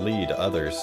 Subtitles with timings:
[0.00, 0.80] Lead others.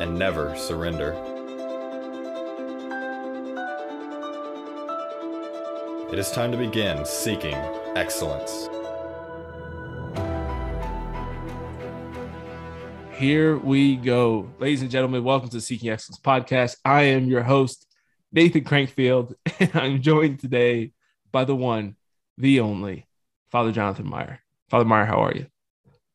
[0.00, 1.12] And never surrender.
[6.10, 7.54] It is time to begin seeking
[7.96, 8.70] excellence.
[13.12, 14.48] Here we go.
[14.58, 16.76] Ladies and gentlemen, welcome to Seeking Excellence Podcast.
[16.86, 17.86] I am your host,
[18.32, 20.92] Nathan Crankfield, and I'm joined today
[21.30, 21.96] by the one,
[22.38, 23.06] the only,
[23.50, 24.40] Father Jonathan Meyer.
[24.68, 25.46] Father Meyer, how are you?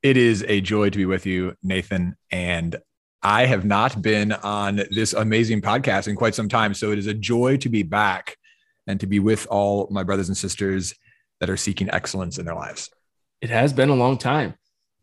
[0.04, 2.16] It is a joy to be with you, Nathan.
[2.32, 2.76] And
[3.24, 6.74] I have not been on this amazing podcast in quite some time.
[6.74, 8.38] So it is a joy to be back
[8.86, 10.94] and to be with all my brothers and sisters
[11.40, 12.90] that are seeking excellence in their lives.
[13.42, 14.54] It has been a long time.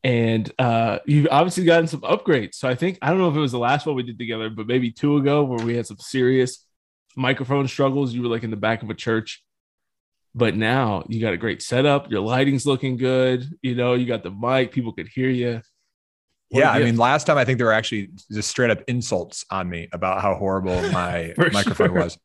[0.04, 2.54] And uh, you've obviously gotten some upgrades.
[2.54, 4.48] So I think, I don't know if it was the last one we did together,
[4.48, 6.64] but maybe two ago where we had some serious
[7.16, 8.14] microphone struggles.
[8.14, 9.42] You were like in the back of a church.
[10.34, 12.10] But now you got a great setup.
[12.10, 13.46] Your lighting's looking good.
[13.62, 15.62] You know, you got the mic, people could hear you.
[16.50, 19.44] What yeah, I mean, last time I think there were actually just straight up insults
[19.50, 22.02] on me about how horrible my microphone sure.
[22.02, 22.18] was.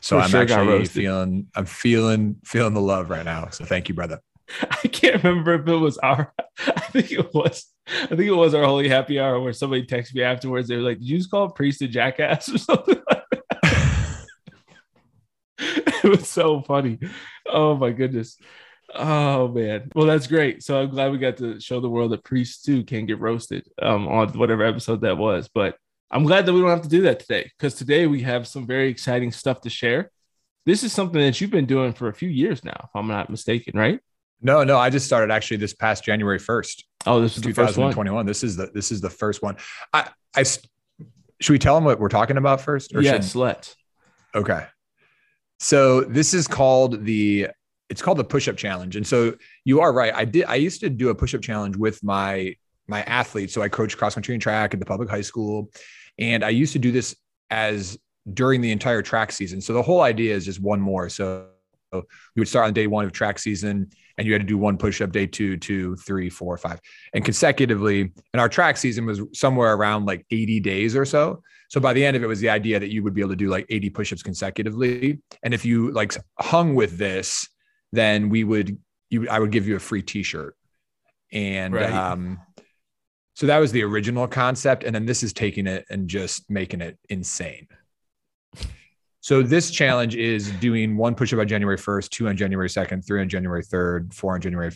[0.00, 3.48] So For I'm sure actually feeling, I'm feeling, feeling the love right now.
[3.50, 4.20] So thank you, brother.
[4.70, 6.32] I can't remember if it was our.
[6.66, 7.66] I think it was.
[7.86, 10.68] I think it was our holy happy hour where somebody texted me afterwards.
[10.68, 13.23] They were like, "Did you just call a priest a jackass or something?" Like?
[16.04, 16.98] it was so funny.
[17.46, 18.38] Oh my goodness.
[18.94, 19.90] Oh man.
[19.94, 20.62] Well, that's great.
[20.62, 23.66] So I'm glad we got to show the world that priests too can get roasted
[23.80, 25.48] um, on whatever episode that was.
[25.52, 25.76] But
[26.10, 28.66] I'm glad that we don't have to do that today because today we have some
[28.66, 30.10] very exciting stuff to share.
[30.66, 33.28] This is something that you've been doing for a few years now, if I'm not
[33.28, 34.00] mistaken, right?
[34.40, 36.84] No, no, I just started actually this past January 1st.
[37.06, 37.66] Oh, this is the one.
[37.66, 38.26] 2021.
[38.26, 39.56] This is the this is the first one.
[39.92, 42.92] I I should we tell them what we're talking about first?
[42.94, 43.76] Yes, should- let's.
[44.34, 44.66] okay.
[45.60, 47.48] So this is called the
[47.90, 48.96] it's called the push-up challenge.
[48.96, 50.12] And so you are right.
[50.14, 52.56] I did I used to do a push-up challenge with my
[52.88, 53.54] my athletes.
[53.54, 55.70] So I coached cross country and track at the public high school.
[56.18, 57.16] And I used to do this
[57.50, 57.98] as
[58.32, 59.60] during the entire track season.
[59.60, 61.08] So the whole idea is just one more.
[61.08, 61.48] So
[61.92, 62.00] we
[62.36, 65.12] would start on day one of track season and you had to do one push-up
[65.12, 66.80] day two, two, three, four, five,
[67.14, 68.12] and consecutively.
[68.32, 71.42] And our track season was somewhere around like 80 days or so.
[71.68, 73.36] So by the end of it was the idea that you would be able to
[73.36, 75.20] do like 80 push-ups consecutively.
[75.42, 77.48] And if you like hung with this,
[77.92, 78.78] then we would
[79.10, 80.56] you I would give you a free t-shirt.
[81.32, 81.92] And Right.
[81.92, 82.40] um
[83.34, 84.84] so that was the original concept.
[84.84, 87.66] And then this is taking it and just making it insane.
[89.24, 93.22] So this challenge is doing one push-up on January 1st, two on January 2nd, three
[93.22, 94.70] on January 3rd, four on January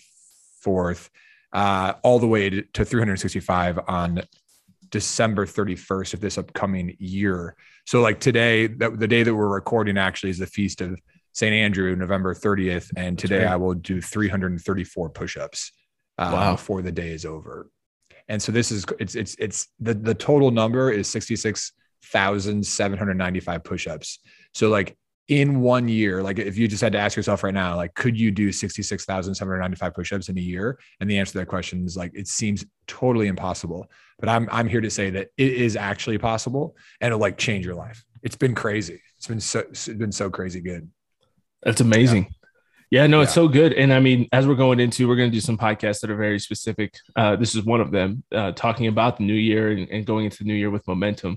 [0.64, 1.10] 4th,
[1.52, 4.22] uh, all the way to, to 365 on
[4.88, 7.56] December 31st of this upcoming year.
[7.84, 10.98] So like today, that the day that we're recording actually is the feast of
[11.34, 11.52] St.
[11.52, 12.90] Andrew, November 30th.
[12.96, 13.44] And today.
[13.44, 15.72] I will do 334 push-ups
[16.16, 16.52] uh, Wow.
[16.52, 17.68] before the day is over.
[18.28, 24.20] And so this is it's it's it's the the total number is 66,795 push-ups.
[24.54, 24.96] So like
[25.28, 28.18] in one year, like if you just had to ask yourself right now, like could
[28.18, 30.78] you do 66,795 push-ups in a year?
[31.00, 33.90] And the answer to that question is like it seems totally impossible.
[34.18, 37.64] But I'm I'm here to say that it is actually possible and it'll like change
[37.66, 38.04] your life.
[38.22, 39.00] It's been crazy.
[39.18, 40.90] It's been so it's been so crazy good.
[41.62, 42.34] That's amazing.
[42.90, 43.34] Yeah, no, it's Yeah.
[43.34, 43.74] so good.
[43.74, 46.16] And I mean, as we're going into, we're going to do some podcasts that are
[46.16, 46.94] very specific.
[47.14, 50.24] Uh, this is one of them, uh, talking about the new year and, and going
[50.24, 51.36] into the new year with momentum,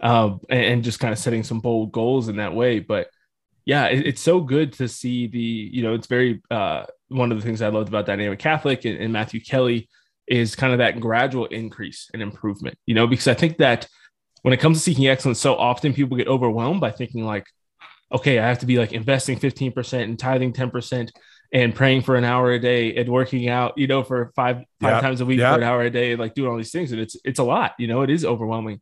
[0.00, 2.80] um, and, just kind of setting some bold goals in that way.
[2.80, 3.08] But
[3.64, 7.38] yeah, it, it's so good to see the, you know, it's very uh, one of
[7.38, 9.88] the things I loved about Dynamic Catholic and, and Matthew Kelly
[10.26, 12.76] is kind of that gradual increase and improvement.
[12.86, 13.86] You know, because I think that
[14.42, 17.46] when it comes to seeking excellence, so often people get overwhelmed by thinking like,
[18.12, 21.10] okay, I have to be like investing 15% and tithing 10%
[21.52, 24.94] and praying for an hour a day and working out, you know, for five five
[24.94, 25.02] Yep.
[25.02, 25.54] times a week Yep.
[25.54, 26.92] for an hour a day, like doing all these things.
[26.92, 28.80] And it's it's a lot, you know, it is overwhelming.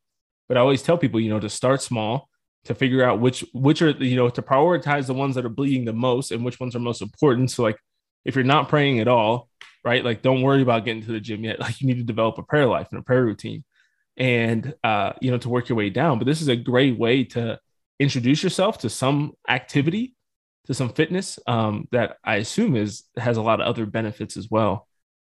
[0.50, 2.28] But I always tell people, you know, to start small,
[2.64, 5.84] to figure out which which are you know to prioritize the ones that are bleeding
[5.84, 7.52] the most and which ones are most important.
[7.52, 7.78] So like
[8.24, 9.48] if you're not praying at all,
[9.84, 10.04] right?
[10.04, 11.60] Like don't worry about getting to the gym yet.
[11.60, 13.62] Like you need to develop a prayer life and a prayer routine
[14.16, 16.18] and uh you know to work your way down.
[16.18, 17.60] But this is a great way to
[18.00, 20.16] introduce yourself to some activity,
[20.66, 24.50] to some fitness um that I assume is has a lot of other benefits as
[24.50, 24.88] well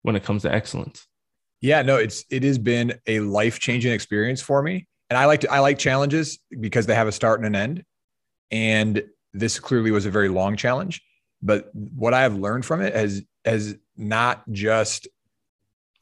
[0.03, 1.07] when it comes to excellence.
[1.61, 5.41] Yeah, no, it's it has been a life changing experience for me, and I like
[5.41, 7.85] to I like challenges because they have a start and an end,
[8.51, 11.03] and this clearly was a very long challenge.
[11.43, 15.09] But what I have learned from it has has not just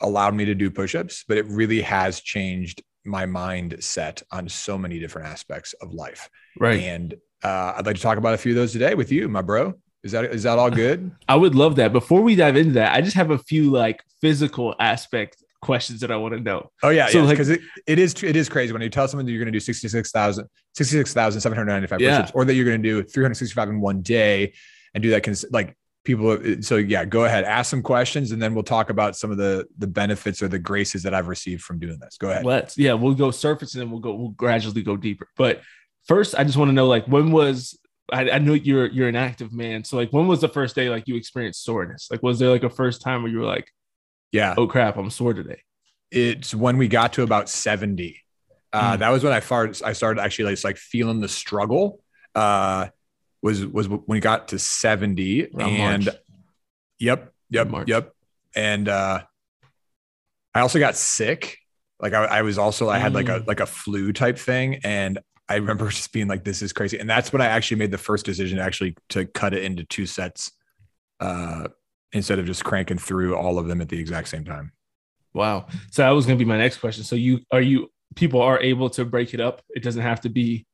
[0.00, 4.98] allowed me to do push-ups, but it really has changed my mindset on so many
[4.98, 6.28] different aspects of life.
[6.58, 6.80] Right.
[6.82, 9.42] And uh, I'd like to talk about a few of those today with you, my
[9.42, 9.74] bro.
[10.04, 11.12] Is that is that all good?
[11.28, 11.92] I would love that.
[11.92, 16.10] Before we dive into that, I just have a few like physical aspect questions that
[16.10, 16.70] I want to know.
[16.82, 17.24] Oh yeah, So, yeah.
[17.24, 19.52] like- Because it, it is it is crazy when you tell someone that you're going
[19.52, 22.10] to do 66,000 66,795 Yeah.
[22.18, 24.52] push-ups or that you're going to do 365 in one day
[24.94, 28.42] and do that cons- like people uh, so yeah, go ahead, ask some questions and
[28.42, 31.62] then we'll talk about some of the the benefits or the graces that I've received
[31.62, 32.16] from doing this.
[32.18, 32.44] Go ahead.
[32.44, 35.28] Let's yeah, we'll go surface and then we'll go we'll gradually go deeper.
[35.36, 35.62] But
[36.08, 37.78] first, I just want to know like when was
[38.12, 40.90] I, I know you're you're an active man, so like when was the first day
[40.90, 42.08] like you experienced soreness?
[42.10, 43.70] Like was there like a first time where you were like,
[44.32, 44.54] Yeah.
[44.56, 45.62] oh crap, I'm sore today?
[46.10, 48.18] It's when we got to about 70.
[48.72, 48.98] Uh, Mm.
[49.00, 52.00] that was when I started I started actually like, like feeling the struggle.
[52.34, 52.88] Uh
[53.42, 56.16] was was when we got to 70 Around and March.
[56.98, 57.32] Yep.
[57.50, 57.68] Yep.
[57.68, 57.88] March.
[57.88, 58.12] Yep.
[58.56, 59.22] And uh
[60.54, 61.58] I also got sick.
[62.00, 63.46] Like I, I was also I had like a Mm.
[63.46, 64.80] like a flu type thing.
[64.84, 65.18] And
[65.48, 66.98] I remember just being like, this is crazy.
[66.98, 70.06] And that's when I actually made the first decision actually to cut it into two
[70.06, 70.50] sets
[71.20, 71.68] uh
[72.12, 74.72] instead of just cranking through all of them at the exact same time.
[75.34, 75.66] Wow.
[75.90, 77.04] So that was gonna be my next question.
[77.04, 79.62] So you are you people are able to break it up?
[79.70, 80.66] It doesn't have to be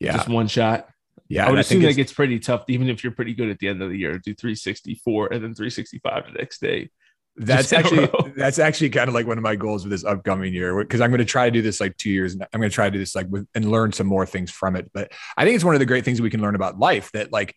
[0.00, 0.12] Yeah.
[0.16, 0.88] just one shot.
[1.28, 1.46] yeah.
[1.46, 3.68] I would assume it's- that gets pretty tough, even if you're pretty good at the
[3.68, 4.18] end of the year.
[4.18, 6.90] Do 364 and then 365 the next day.
[7.36, 9.88] That's Just in a actually that's actually kind of like one of my goals for
[9.88, 12.32] this upcoming year because I'm going to try to do this like two years.
[12.32, 14.50] And I'm going to try to do this like with and learn some more things
[14.50, 14.90] from it.
[14.92, 17.30] But I think it's one of the great things we can learn about life that
[17.32, 17.54] like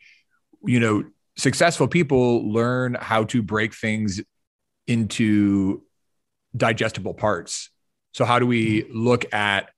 [0.64, 1.06] you know
[1.38, 4.22] successful people learn how to break things
[4.88, 5.84] into
[6.56, 7.70] digestible parts.
[8.14, 9.70] So how do we look at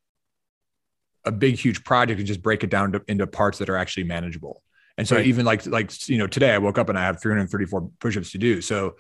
[1.26, 4.04] a big huge project and just break it down to, into parts that are actually
[4.04, 4.64] manageable?
[4.98, 5.26] And so Right.
[5.26, 8.38] even like like you know today I woke up and I have 334 push-ups to
[8.38, 8.62] do.
[8.62, 8.96] So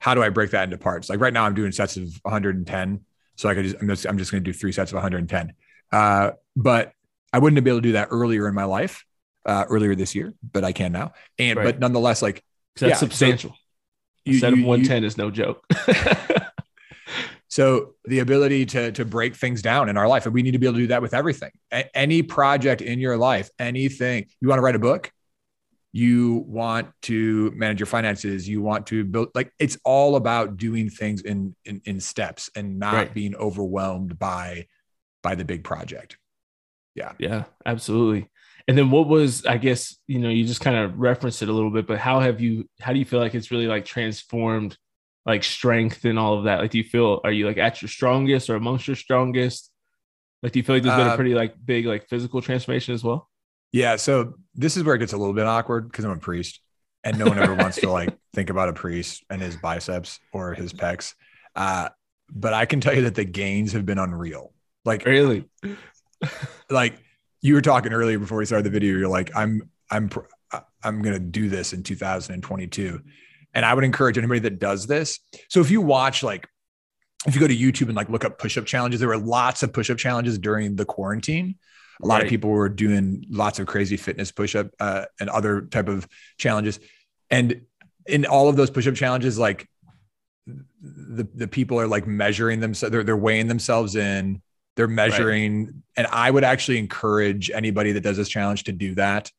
[0.00, 1.08] how do I break that into parts?
[1.08, 3.00] Like right now, I'm doing sets of 110.
[3.36, 5.52] So I could just, I'm just, I'm just going to do three sets of 110.
[5.92, 6.92] Uh, but
[7.32, 9.04] I wouldn't have been able to do that earlier in my life,
[9.48, 11.12] uh, earlier this year, but I can now.
[11.38, 11.64] And, Right.
[11.64, 12.44] but nonetheless, like
[12.76, 13.54] that's Yeah, so substantial.
[14.24, 15.64] you, a set of you- you- 110 is no joke.
[17.48, 20.58] so the ability to, to break things down in our life, and we need to
[20.58, 21.50] be able to do that with everything.
[21.72, 25.10] A- any project in your life, anything you want to write a book,
[25.92, 30.90] you want to manage your finances, you want to build like it's all about doing
[30.90, 33.14] things in in, in steps and not Right.
[33.14, 34.66] being overwhelmed by
[35.22, 36.18] by the big project.
[36.94, 37.12] Yeah.
[37.18, 38.28] Yeah, absolutely.
[38.68, 41.52] And then what was, I guess, you know, you just kind of referenced it a
[41.52, 44.76] little bit, but how have you, how do you feel like it's really like transformed
[45.26, 46.60] like strength and all of that?
[46.60, 49.72] Like, do you feel, are you like at your strongest or amongst your strongest?
[50.42, 52.94] Like, do you feel like there's been a Uh, pretty like big like physical transformation
[52.94, 53.28] as well?
[53.72, 53.96] Yeah.
[53.96, 56.60] So this is where it gets a little bit awkward because I'm a priest
[57.04, 60.54] and no one ever wants to like think about a priest and his biceps or
[60.54, 61.14] his pecs.
[61.54, 61.88] Uh,
[62.30, 64.52] but I can tell you that the gains have been unreal.
[64.84, 65.44] Like, Really?
[66.70, 66.94] like
[67.40, 70.10] you were talking earlier before we started the video, you're like, I'm, I'm,
[70.82, 73.00] I'm going to do this in 2022.
[73.54, 75.20] And I would encourage anybody that does this.
[75.48, 76.48] So if you watch, like,
[77.26, 79.72] if you go to YouTube and like look up push-up challenges, there were lots of
[79.72, 81.56] push-up challenges during the quarantine.
[82.00, 85.88] A lot of people were doing lots of crazy fitness push-up uh, and other type
[85.88, 86.78] of challenges.
[87.28, 87.62] And
[88.06, 89.68] in all of those push-up challenges, like
[90.80, 94.40] the the people are like measuring themselves, they're they're weighing themselves in,
[94.78, 95.82] they're measuring.
[95.96, 99.32] And I would actually encourage anybody that does this challenge to do that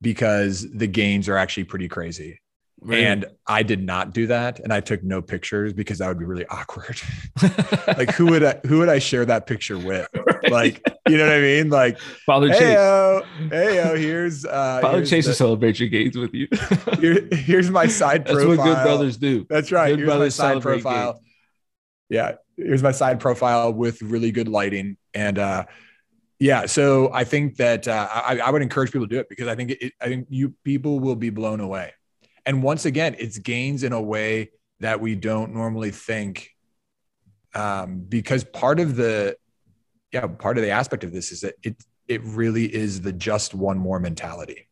[0.00, 2.40] because the gains are actually pretty crazy.
[2.80, 3.04] Really?
[3.04, 6.24] And I did not do that, and I took no pictures because that would be
[6.24, 7.00] really awkward.
[7.88, 10.06] like who would I who would I share that picture with?
[10.14, 10.52] Right.
[10.52, 11.70] Like you know what I mean?
[11.70, 13.50] Like Father hey Chase.
[13.50, 16.46] hey yo, here's uh Father here's, Chase the- celebrate your gains with you.
[17.00, 18.48] here- here's my side That's profile.
[18.56, 19.44] That's what good brothers do.
[19.50, 19.88] That's right.
[19.88, 21.20] Good Here's my brothers side profile.
[22.08, 25.64] Yeah, here's my side profile with really good lighting, and uh,
[26.40, 29.48] Yeah, so I think that uh, I, I would encourage people to do it because
[29.48, 31.92] I think it, I think you people will be blown away.
[32.46, 36.50] And once again, it's gains in a way that we don't normally think,
[37.54, 39.36] um, because part of the
[40.12, 43.52] yeah part of the aspect of this is that it it really is the just
[43.52, 44.68] one more mentality.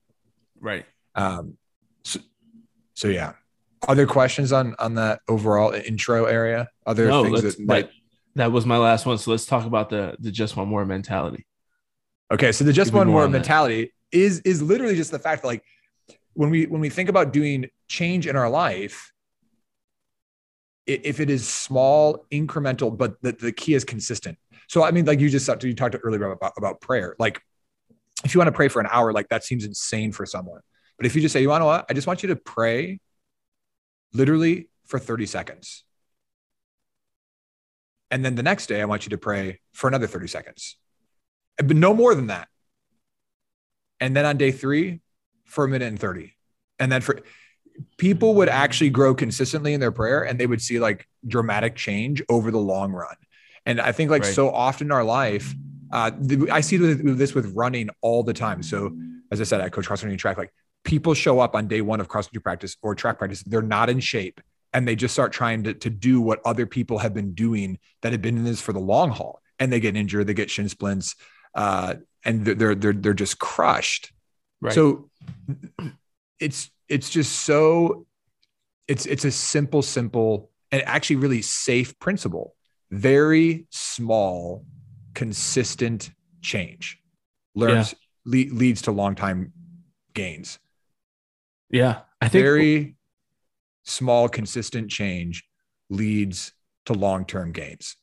[0.60, 0.86] Right.
[1.16, 1.58] Um,
[2.04, 2.20] so,
[2.94, 3.32] so yeah.
[3.86, 6.68] Other questions on on that overall intro area?
[6.86, 7.90] Other No, things that might
[8.34, 9.18] That was my last one.
[9.18, 11.46] So let's talk about the the just one more mentality.
[12.32, 15.42] Okay, so the just one more more on mentality is is literally just the fact
[15.42, 15.64] that like
[16.34, 19.12] when we when we think about doing change in our life,
[20.86, 24.38] if it is small, incremental, but the, the key is consistent.
[24.68, 27.14] So I mean, like you just you talked earlier about about prayer.
[27.18, 27.40] Like
[28.24, 30.60] if you want to pray for an hour, like that seems insane for someone.
[30.96, 31.86] But if you just say, you want to what?
[31.88, 33.00] I just want you to pray
[34.12, 35.84] literally for 30 seconds.
[38.10, 40.76] And then the next day, I want you to pray for another 30 seconds
[41.58, 42.48] but no more than that.
[44.00, 45.00] And then on day three,
[45.44, 46.34] for a minute and 30.
[46.78, 47.20] And then for
[47.98, 52.22] people would actually grow consistently in their prayer and they would see like dramatic change
[52.28, 53.14] over the long run.
[53.64, 54.34] And I think like Right.
[54.34, 55.54] so often in our life,
[55.92, 56.10] uh,
[56.50, 58.62] I see this with running all the time.
[58.62, 58.96] So
[59.30, 60.36] as I said, I coach cross country track.
[60.36, 60.52] Like
[60.86, 63.90] people show up on day one of cross country practice or track practice, they're not
[63.90, 64.40] in shape,
[64.72, 68.12] and they just start trying to, to do what other people have been doing that
[68.12, 70.68] have been in this for the long haul, and they get injured, they get shin
[70.68, 71.16] splints,
[71.54, 74.12] uh, and they're they're they're, just crushed.
[74.60, 74.72] Right.
[74.72, 75.10] So
[76.40, 78.06] it's it's just so
[78.88, 82.54] it's it's a simple, simple, and actually really safe principle.
[82.90, 84.64] Very small,
[85.14, 86.10] consistent
[86.42, 86.98] change
[87.56, 89.52] learns le- leads to long time
[90.14, 90.60] gains.
[91.70, 92.96] Yeah, I think Very
[93.84, 95.44] small, consistent change
[95.90, 96.52] leads
[96.86, 97.96] to long term gains.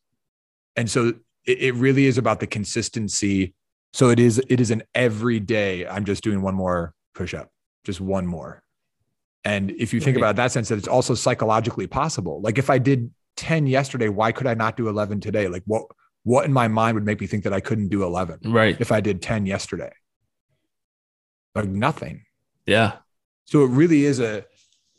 [0.76, 1.14] And so
[1.46, 3.54] it, it really is about the consistency.
[3.94, 5.86] So it is it is an everyday.
[5.88, 7.50] I'm just doing one more push up,
[7.84, 8.64] just one more.
[9.46, 12.42] And if you think about that sense that it's also psychologically possible.
[12.42, 15.48] Like if I did 10 yesterday, why could I not do 11 today?
[15.48, 15.84] Like what
[16.24, 18.78] what in my mind would make me think that I couldn't do 11 right.
[18.80, 19.92] if I did 10 yesterday?
[21.54, 22.24] Like nothing.
[22.66, 22.94] Yeah.
[23.46, 24.46] So it really is a,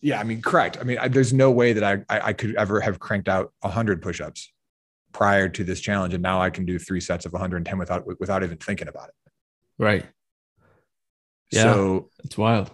[0.00, 0.78] yeah, I mean, correct.
[0.80, 3.52] I mean, I, there's no way that I, I, I could ever have cranked out
[3.60, 4.52] 100 push-ups
[5.12, 8.42] prior to this challenge, and now I can do three sets of 110 without without
[8.42, 9.14] even thinking about it.
[9.78, 10.04] Right.
[11.50, 11.62] Yeah.
[11.62, 12.70] So It's wild.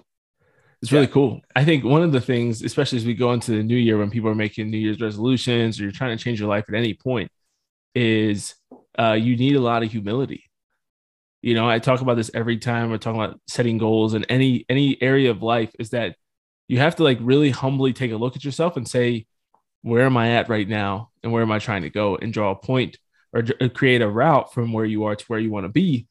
[0.83, 1.01] It's Yeah.
[1.01, 1.41] really cool.
[1.55, 4.11] I think one of the things, especially as we go into the new year when
[4.11, 6.95] people are making New Year's resolutions or you're trying to change your life at any
[6.95, 7.31] point,
[7.95, 8.55] is
[8.99, 10.50] uh, you need a lot of humility.
[11.43, 14.67] You know, I talk about this every time we're talking about setting goals in any
[14.69, 16.17] any area of life, is that
[16.69, 19.27] you have to like really humbly take a look at yourself and say,
[19.83, 21.11] where am I at right now?
[21.23, 22.99] And where am I trying to go and draw a point
[23.33, 26.07] or, or create a route from where you are to where you want to be.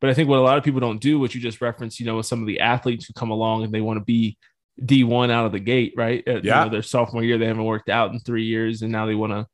[0.00, 2.06] But I think what a lot of people don't do, what you just referenced, you
[2.06, 4.36] know, with some of the athletes who come along and they want to be
[4.84, 6.22] D1 out of the gate, right?
[6.26, 6.64] Uh, you Yeah.
[6.64, 9.32] know, their sophomore year, they haven't worked out in three years and now they want
[9.32, 9.46] to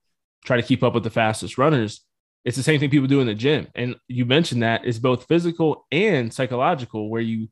[0.45, 2.05] try to keep up with the fastest runners.
[2.45, 3.69] It's the same thing people do in the gym.
[3.75, 7.49] And you mentioned that is both physical and psychological, where you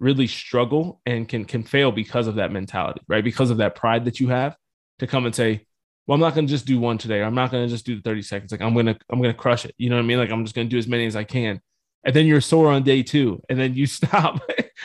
[0.00, 3.22] really struggle and can can fail because of that mentality, right?
[3.22, 4.56] Because of that pride that you have
[4.98, 5.66] to come and say,
[6.06, 7.22] well, I'm not going to just do one today.
[7.22, 8.52] I'm not going to just do the 30 seconds.
[8.52, 9.74] Like I'm to, I'm to crush it.
[9.78, 10.18] You know what I mean?
[10.18, 11.60] Like I'm just going to do as many as I can.
[12.04, 14.42] And then you're sore on day two and then you stop,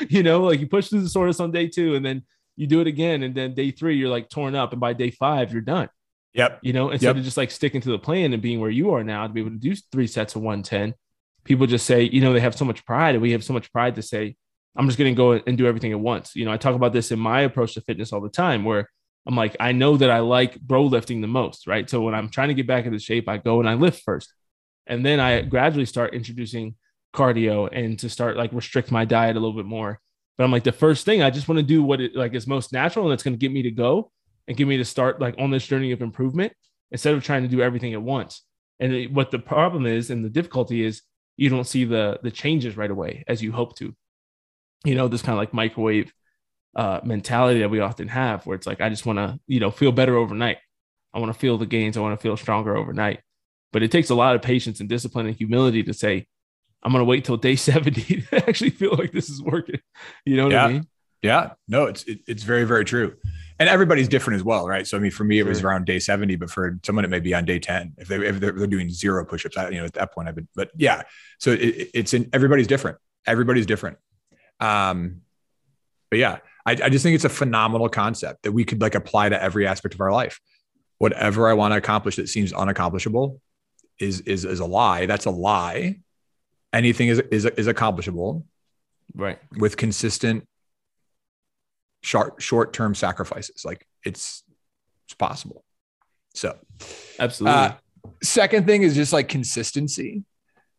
[0.07, 2.23] you know, like you push through the soreness on day two and then
[2.55, 3.23] you do it again.
[3.23, 4.71] And then day three, you're like torn up.
[4.71, 5.89] And by day five, you're done,
[6.37, 7.17] yep, you know, instead Yep.
[7.17, 9.41] of just like sticking to the plan and being where you are now to be
[9.41, 10.93] able to do three sets of 110.
[11.43, 13.71] People just say, you know, they have so much pride and we have so much
[13.71, 14.35] pride to say,
[14.75, 16.35] I'm just going to go and do everything at once.
[16.35, 18.87] You know, I talk about this in my approach to fitness all the time where
[19.25, 21.89] I'm like, I know that I like bro lifting the most, right?
[21.89, 24.31] So when I'm trying to get back into shape, I go and I lift first.
[24.85, 26.75] And then I gradually start introducing
[27.13, 29.99] cardio and to start like restrict my diet a little bit more.
[30.37, 32.45] But I'm like, the first thing I just want to do what it like is
[32.45, 34.11] most natural and it's going to get me to go
[34.47, 36.53] and get me to start like on this journey of improvement
[36.91, 38.43] instead of trying to do everything at once.
[38.79, 41.01] And it- what the problem is and the difficulty is
[41.35, 43.95] you don't see the the changes right away as you hope to.
[44.85, 46.13] You know, this kind of like microwave
[46.75, 49.71] uh, mentality that we often have, where it's like, I just want to, you know,
[49.71, 50.57] feel better overnight.
[51.13, 51.97] I want to feel the gains.
[51.97, 53.19] I want to feel stronger overnight.
[53.73, 56.27] But it takes a lot of patience and discipline and humility to say,
[56.83, 59.79] I'm going to wait till day 70 to actually feel like this is working.
[60.25, 60.67] You know what I Yeah.
[60.73, 60.87] mean?
[61.23, 63.15] yeah, no, it's it, it's very very true,
[63.59, 64.85] and everybody's different as well, right?
[64.85, 67.19] So I mean, for me, it was around day 70, but for someone, it may
[67.19, 69.57] be on day 10 if they if they're, they're doing zero push-ups.
[69.57, 71.01] I, you know, at that point, I've been, but yeah,
[71.39, 72.97] so it- it's in everybody's different.
[73.25, 73.97] Everybody's different.
[74.59, 75.21] Um,
[76.09, 79.29] but yeah, I, I just think it's a phenomenal concept that we could like apply
[79.29, 80.39] to every aspect of our life.
[80.99, 83.39] Whatever I want to accomplish that seems unaccomplishable
[83.99, 85.05] is is is a lie.
[85.05, 85.99] That's a lie.
[86.73, 88.45] anything is is is accomplishable
[89.15, 89.39] Right.
[89.57, 90.45] with consistent
[92.01, 93.63] short short term sacrifices.
[93.65, 94.43] Like it's
[95.05, 95.63] it's possible.
[96.33, 96.57] So
[97.19, 97.59] Absolutely.
[97.59, 97.71] uh,
[98.21, 100.23] second thing is just like consistency.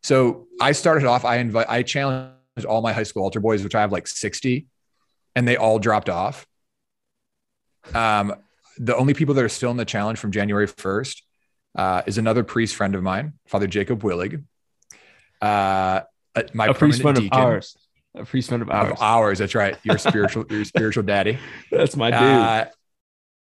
[0.01, 1.25] So I started off.
[1.25, 1.67] I invite.
[1.69, 4.67] I challenged all my high school altar boys, which I have like sixty,
[5.35, 6.47] and they all dropped off.
[7.93, 8.35] Um,
[8.77, 11.23] the only people that are still in the challenge from January first
[11.75, 14.43] uh, is another priest friend of mine, Father Jacob Willig.
[15.41, 16.01] Uh,
[16.53, 17.75] my a priest friend of ours.
[18.15, 18.91] A priest friend of ours.
[18.91, 19.39] of ours.
[19.39, 19.77] That's right.
[19.83, 21.37] Your spiritual, your spiritual daddy.
[21.71, 22.19] That's my dude.
[22.21, 22.65] Uh,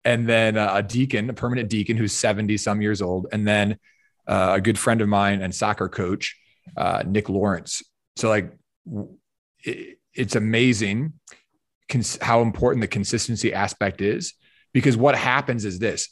[0.03, 3.27] and then uh, a deacon, a permanent deacon who's 70 some years old.
[3.31, 3.77] And then
[4.27, 6.35] uh, a good friend of mine and soccer coach,
[6.77, 7.83] uh, Nick Lawrence.
[8.15, 8.51] So, like,
[9.63, 11.13] it, it's amazing
[11.89, 14.33] cons- how important the consistency aspect is
[14.73, 16.09] because what happens is this.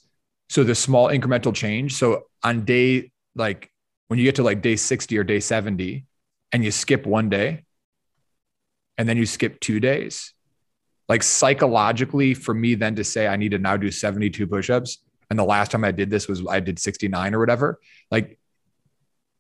[0.50, 1.96] So, the small incremental change.
[1.96, 3.72] So, on day, like,
[4.08, 6.06] when you get to like day 60 or day 70
[6.51, 7.63] and you skip one day
[9.00, 10.34] and then you skip two days,
[11.08, 15.00] like psychologically for me then to say I need to now do 72 push-ups
[15.32, 17.79] and the last time I did this was I did 69 or whatever
[18.12, 18.38] like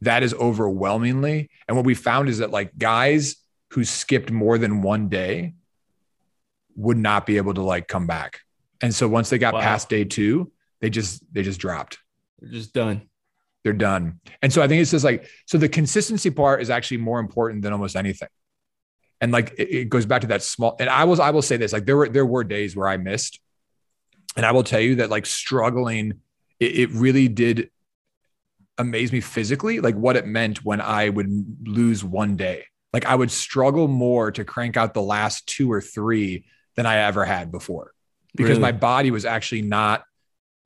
[0.01, 3.35] that is overwhelmingly and what we found is that like guys
[3.71, 5.53] who skipped more than one day
[6.75, 8.39] would not be able to like come back
[8.81, 9.61] and so once they got Wow.
[9.61, 10.51] past day 2
[10.81, 11.99] they just they just dropped
[12.41, 13.09] We're just done.
[13.63, 14.21] they're done.
[14.41, 17.61] And so I think it's just like, so the consistency part is actually more important
[17.61, 18.29] than almost anything.
[19.21, 21.57] And like, it, it goes back to that small, and I was, I will say
[21.57, 23.39] this, like there were, there were days where I missed
[24.35, 26.21] and I will tell you that like struggling,
[26.59, 27.69] it, it really did
[28.77, 31.29] amaze me physically, like what it meant when I would
[31.67, 32.65] lose one day.
[32.93, 36.45] Like I would struggle more to crank out the last two or three
[36.75, 37.91] than I ever had before
[38.35, 38.61] because Really?
[38.61, 40.03] my body was actually not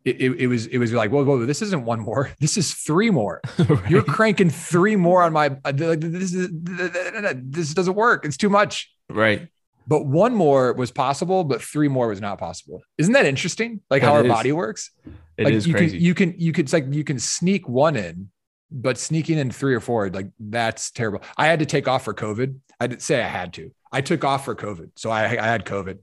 [0.05, 2.31] it, it, it was it was like whoa, whoa this isn't one more.
[2.39, 3.41] This is three more.
[3.89, 8.25] You're cranking three more on my uh, like this is this doesn't work.
[8.25, 8.89] It's too much.
[9.09, 9.47] Right.
[9.87, 12.81] but one more was possible but three more was not possible.
[12.97, 13.81] Isn't that interesting?
[13.89, 14.31] Like how That our is.
[14.31, 14.91] body works?
[15.37, 15.97] It like is you crazy.
[15.97, 18.29] can you can you could like you can sneak one in
[18.71, 21.21] but sneaking in three or four like that's terrible.
[21.37, 22.57] I had to take off for covid.
[22.79, 23.71] I didn't say i had to.
[23.91, 24.91] I took off for covid.
[24.95, 25.99] So i, I had covid.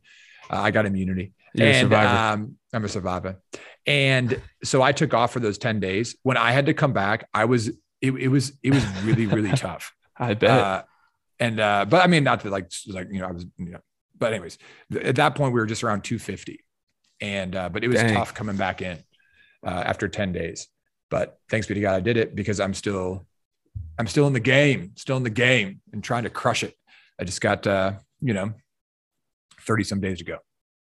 [0.50, 3.40] Uh, i got immunity You're and um, I'm a survivor.
[3.86, 6.16] And so I took off for those 10 days.
[6.22, 7.68] When I had to come back, I was
[8.00, 9.92] it, it was it was really, really tough.
[10.16, 10.50] I bet.
[10.50, 10.82] Uh,
[11.38, 13.80] and uh, but I mean, not like like you know, I was you know,
[14.18, 14.58] but anyways,
[14.92, 16.60] th- at that point we were just around 250.
[17.20, 18.14] And uh, but it was Dang.
[18.14, 18.98] tough coming back in
[19.66, 20.68] uh, after 10 days.
[21.10, 23.26] But thanks be to God, I did it because I'm still
[23.98, 26.74] I'm still in the game, still in the game and trying to crush it.
[27.18, 28.52] I just got uh, you know,
[29.62, 30.38] 30 some days to go.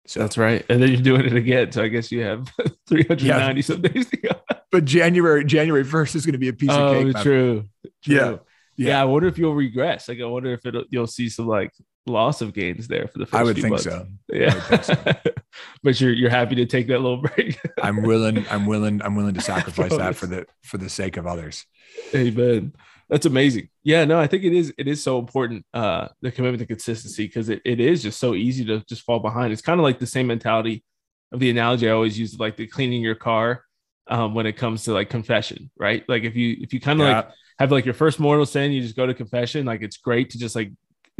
[0.07, 0.65] So That's right.
[0.69, 1.71] And then you're doing it again.
[1.73, 2.47] So I guess you have
[2.87, 4.29] 390 some days to go.
[4.71, 7.13] but January January first is going to be a piece of oh, cake.
[7.13, 7.23] man.
[7.23, 7.65] true.
[7.83, 8.15] true.
[8.15, 8.29] Yeah.
[8.31, 8.37] yeah.
[8.77, 9.01] Yeah.
[9.01, 10.07] I wonder if you'll regress.
[10.07, 11.73] Like, I wonder if it'll, you'll see some like
[12.07, 13.83] loss of gains there for the first I would think months.
[13.83, 14.07] so.
[14.31, 14.51] Yeah.
[14.51, 15.17] think
[15.83, 17.59] but you're, you're happy to take that little break.
[17.81, 18.45] I'm willing.
[18.49, 19.01] I'm willing.
[19.01, 21.65] I'm willing to sacrifice that for the for the sake of others.
[22.13, 22.73] Amen.
[23.09, 23.69] That's amazing.
[23.83, 24.73] Yeah, no, I think it is.
[24.77, 25.65] It is so important.
[25.73, 29.19] Uh, the commitment to consistency because it, it is just so easy to just fall
[29.19, 29.53] behind.
[29.53, 30.83] It's kind of like the same mentality
[31.31, 33.63] of the analogy I always use, like the cleaning your car.
[34.09, 36.01] Um, when it comes to like confession, right?
[36.07, 37.27] Like if you if you kind of like
[37.59, 39.65] have like your first mortal sin, you just go to confession.
[39.65, 40.71] Like it's great to just like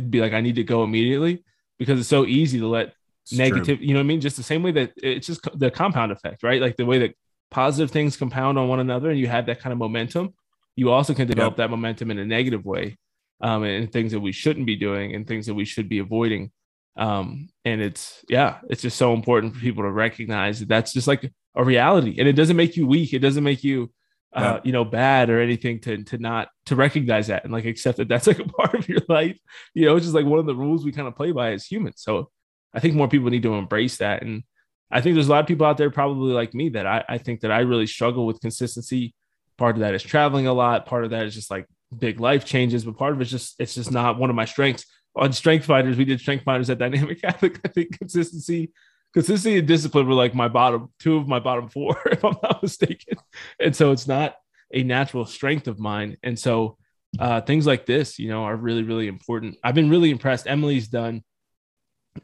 [0.10, 1.44] be like, I need to go immediately
[1.80, 3.40] because it's so easy to let It's true.
[3.40, 4.22] negative, you know what I mean?
[4.22, 6.62] Just the same way that it's just the compound effect, right?
[6.62, 7.16] Like the way that
[7.50, 10.34] positive things compound on one another and you have that kind of momentum,
[10.76, 12.98] you also can develop that momentum in a negative way
[13.42, 16.52] um, and things that we shouldn't be doing and things that we should be avoiding.
[16.96, 21.08] Um, and it's, yeah, it's just so important for people to recognize that that's just
[21.08, 23.14] like a reality and it doesn't make you weak.
[23.14, 23.92] It doesn't make you,
[24.38, 24.60] uh, Yeah.
[24.64, 28.08] you know, bad or anything to, to not, to recognize that and like accept that
[28.08, 29.40] that's like a part of your life.
[29.74, 31.66] You know, it's just like one of the rules we kind of play by as
[31.66, 31.96] humans.
[31.98, 32.30] So
[32.74, 34.22] I think more people need to embrace that.
[34.22, 34.44] And
[34.92, 37.18] I think there's a lot of people out there probably like me that I, I
[37.18, 39.14] think that I really struggle with consistency.
[39.58, 40.86] Part of that is traveling a lot.
[40.86, 41.66] Part of that is just like
[41.98, 44.86] big life changes, but part of it's just it's just not one of my strengths.
[45.16, 47.60] On StrengthsFinder, we did StrengthsFinder at Dynamic Catholic.
[47.66, 48.72] I think consistency,
[49.18, 52.62] consistency and discipline were like my bottom two of my bottom four, if I'm not
[52.62, 53.18] mistaken.
[53.60, 54.36] And so it's not
[54.72, 56.18] a natural strength of mine.
[56.22, 56.78] And so
[57.18, 59.58] uh, things like this, you know, are really really important.
[59.64, 60.46] I've been really impressed.
[60.46, 61.24] Emily's done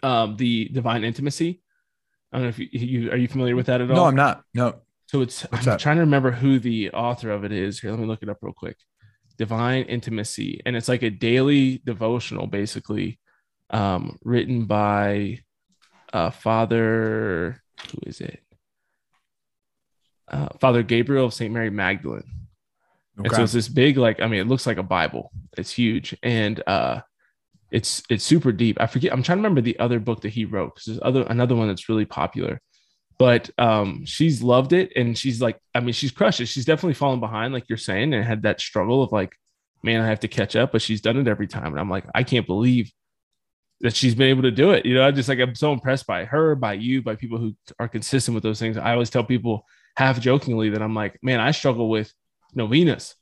[0.03, 1.63] um, the Divine Intimacy.
[2.32, 3.95] I don't know if you, you are you familiar with that at all.
[3.95, 4.43] No, I'm not.
[4.53, 4.75] No.
[5.08, 5.79] So it's What's I'm that?
[5.79, 7.79] trying to remember who the author of it is.
[7.79, 8.77] Here, let me look it up real quick.
[9.39, 13.19] Divine Intimacy, and it's like a daily devotional, basically,
[13.71, 15.39] um, written by
[16.13, 17.62] uh, Father.
[17.91, 18.39] Who is it?
[20.28, 22.23] Uh, Father Gabriel of Saint Mary Magdalene,
[23.17, 25.32] And so it's this big, like, I mean, it looks like a Bible.
[25.58, 26.15] It's huge.
[26.23, 27.02] And uh
[27.71, 28.78] it's it's super deep.
[28.80, 31.23] I forget, I'm trying to remember the other book that he wrote because there's other
[31.23, 32.62] another one that's really popular.
[33.19, 36.45] But um she's loved it and she's like, I mean, she's crushed it.
[36.45, 39.36] She's definitely fallen behind, like you're saying, and had that struggle of like,
[39.84, 41.67] man, I have to catch up, but she's done it every time.
[41.67, 42.91] And I'm like, I can't believe
[43.84, 44.86] that she's been able to do it.
[44.86, 47.54] You know, I just like I'm so impressed by her, by you, by people who
[47.80, 48.78] are consistent with those things.
[48.78, 49.67] I always tell people
[49.98, 52.12] half jokingly that I'm like, man, I struggle with
[52.56, 53.15] novenas.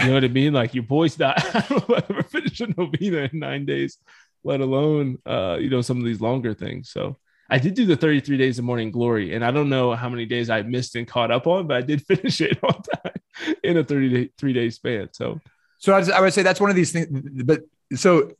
[0.00, 0.52] You know what I mean?
[0.52, 1.20] Like your boys.
[1.20, 3.98] I I ever finish a novena in nine days,
[4.44, 6.90] let alone uh, you know, some of these longer things.
[6.90, 7.16] So
[7.50, 10.26] I did do the 33 days of morning glory, and I don't know how many
[10.26, 13.78] days I missed and caught up on, but I did finish it on time in
[13.78, 15.08] a 33 day span.
[15.12, 15.40] So
[15.78, 17.08] so I would say that's one of these things,
[17.42, 17.62] but
[17.94, 18.30] so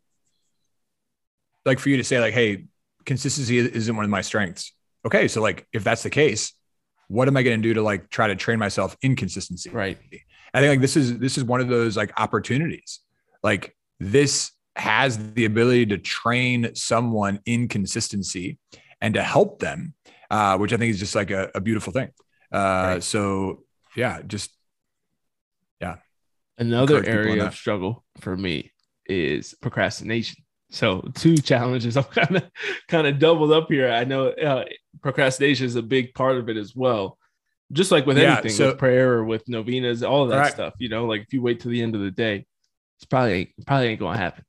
[1.66, 2.64] like for you to say like, Hey,
[3.04, 4.72] consistency isn't one of my strengths.
[5.04, 5.28] Okay.
[5.28, 6.52] So like, if that's the case,
[7.08, 9.70] what am I going to do to like try to train myself in consistency?
[9.70, 9.98] Right.
[10.54, 13.00] I think like this is this is one of those like opportunities.
[13.42, 18.58] Like this has the ability to train someone in consistency
[19.00, 19.94] and to help them,
[20.30, 22.08] uh, which I think is just like a, a beautiful thing.
[22.52, 23.02] Uh, right.
[23.02, 23.64] So
[23.96, 24.50] yeah, just
[25.80, 25.96] yeah.
[26.58, 28.72] Another area of struggle for me
[29.06, 30.45] is procrastination.
[30.70, 31.96] So two challenges.
[31.96, 32.44] I'm kind of
[32.88, 33.90] kind of doubled up here.
[33.90, 34.64] I know uh,
[35.02, 37.18] procrastination is a big part of it as well.
[37.72, 40.54] Just like with yeah, anything, so, with prayer or with novenas, all of that correct.
[40.54, 40.74] stuff.
[40.78, 42.46] You know, like if you wait till the end of the day,
[42.96, 44.44] it's probably probably ain't gonna happen.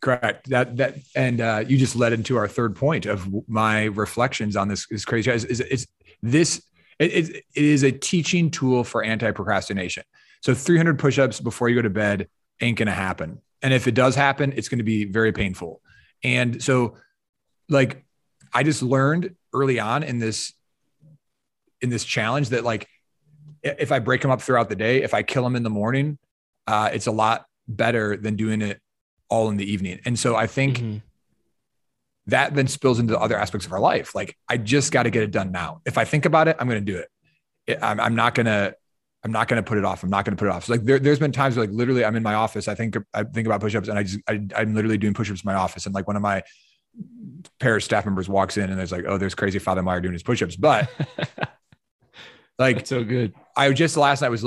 [0.00, 0.48] Correct.
[0.48, 4.68] That that and uh, you just led into our third point of my reflections on
[4.68, 5.30] this is crazy.
[5.30, 5.86] Is, is, is
[6.22, 6.62] this
[6.98, 10.04] it, it is a teaching tool for anti procrastination.
[10.42, 12.28] So 300 push-ups before you go to bed
[12.60, 13.40] ain't gonna happen.
[13.62, 15.82] And if it does happen, it's going to be very painful.
[16.22, 16.96] And so,
[17.68, 18.04] like,
[18.52, 20.52] I just learned early on in this
[21.80, 22.88] in this challenge that like
[23.62, 26.18] if I break them up throughout the day, if I kill them in the morning,
[26.66, 28.80] uh, it's a lot better than doing it
[29.28, 30.00] all in the evening.
[30.04, 30.98] And so I think mm-hmm.
[32.26, 34.14] that then spills into other aspects of our life.
[34.14, 35.80] Like I just got to get it done now.
[35.84, 37.78] If I think about it, I'm going to do it.
[37.82, 38.74] I'm, I'm not going to
[39.22, 40.02] I'm not going to put it off.
[40.02, 40.64] I'm not going to put it off.
[40.64, 42.68] So like there, has been times where like literally I'm in my office.
[42.68, 45.46] I think I think about push-ups and I just I, am literally doing push-ups in
[45.48, 45.86] my office.
[45.86, 46.42] And like one of my
[47.58, 50.22] parish staff members walks in and there's like, oh, there's crazy Father Meyer doing his
[50.22, 50.56] push-ups.
[50.56, 50.88] But
[52.58, 53.34] like That's so good.
[53.56, 54.42] I just last night was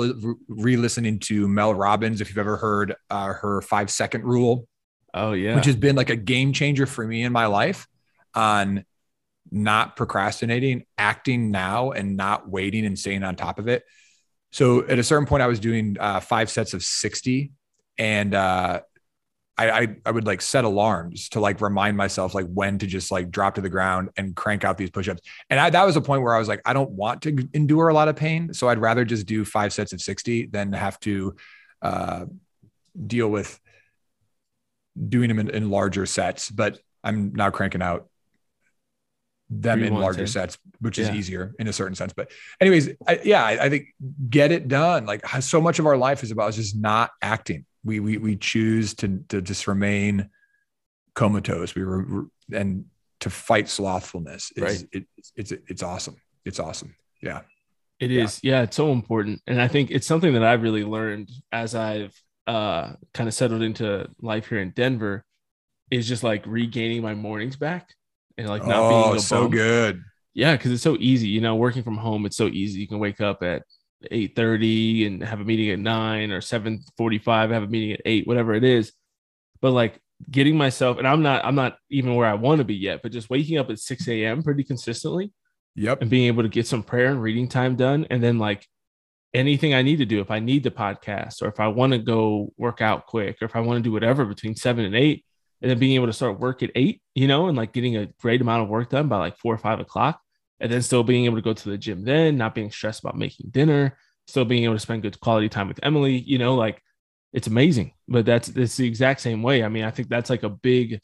[0.48, 2.20] re-listening to Mel Robbins.
[2.20, 4.66] If you've ever heard uh, her five second rule.
[5.12, 5.54] Oh yeah.
[5.54, 7.86] Which has been like a game changer for me in my life
[8.34, 8.84] on
[9.52, 13.84] not procrastinating, acting now and not waiting and staying on top of it
[14.54, 17.50] so at a certain point, I was doing uh, five sets of 60
[17.98, 18.82] and uh,
[19.58, 23.10] I, I, I would like set alarms to like remind myself like when to just
[23.10, 25.22] like drop to the ground and crank out these push-ups.
[25.50, 27.88] And I, that was a point where I was like, I don't want to endure
[27.88, 31.00] a lot of pain, so I'd rather just do five sets of sixty than have
[31.00, 31.34] to
[31.82, 32.26] uh,
[33.08, 33.58] deal with
[35.08, 36.48] doing them in, in larger sets.
[36.48, 38.08] But I'm now cranking out
[39.62, 41.04] them in larger sets, which yeah.
[41.04, 42.12] is easier in a certain sense.
[42.12, 43.88] But, anyways, I, yeah, I, I, think
[44.28, 45.06] get it done.
[45.06, 47.64] Like so much of our life is about just not acting.
[47.84, 50.30] We we we choose to to just remain
[51.14, 51.74] comatose.
[51.74, 52.86] We were and
[53.20, 54.52] to fight slothfulness.
[54.56, 54.88] Is, right.
[54.92, 56.16] It, it's, it's it's awesome.
[56.44, 56.94] It's awesome.
[57.22, 57.42] Yeah.
[58.00, 58.40] It is.
[58.42, 58.58] Yeah.
[58.58, 59.40] yeah, it's so important.
[59.46, 62.14] And I think it's something that I've really learned as I've
[62.46, 65.24] uh kind of settled into life here in Denver
[65.90, 67.94] is just like regaining my mornings back
[68.36, 70.02] and like not oh, being so good.
[70.34, 71.28] Yeah, because it's so easy.
[71.28, 72.80] You know, working from home, it's so easy.
[72.80, 73.62] You can wake up at
[74.10, 77.92] eight thirty and have a meeting at nine or seven forty five, have a meeting
[77.92, 78.92] at eight, whatever it is.
[79.60, 82.74] But like getting myself, and I'm not, I'm not even where I want to be
[82.74, 84.42] yet, but just waking up at six a.m.
[84.42, 85.32] pretty consistently.
[85.76, 86.02] Yep.
[86.02, 88.66] And being able to get some prayer and reading time done, and then like
[89.32, 91.98] anything I need to do, if I need the podcast, or if I want to
[91.98, 95.24] go work out quick, or if I want to do whatever between seven and eight,
[95.62, 98.06] and then being able to start work at eight, you know, and like getting a
[98.20, 100.20] great amount of work done by like four or five o'clock,
[100.60, 103.16] and then still being able to go to the gym then, not being stressed about
[103.16, 106.82] making dinner, still being able to spend good quality time with Emily, you know, like
[107.32, 107.92] it's amazing.
[108.08, 109.64] But that's it's the exact same way.
[109.64, 111.00] I mean, I think that's like a big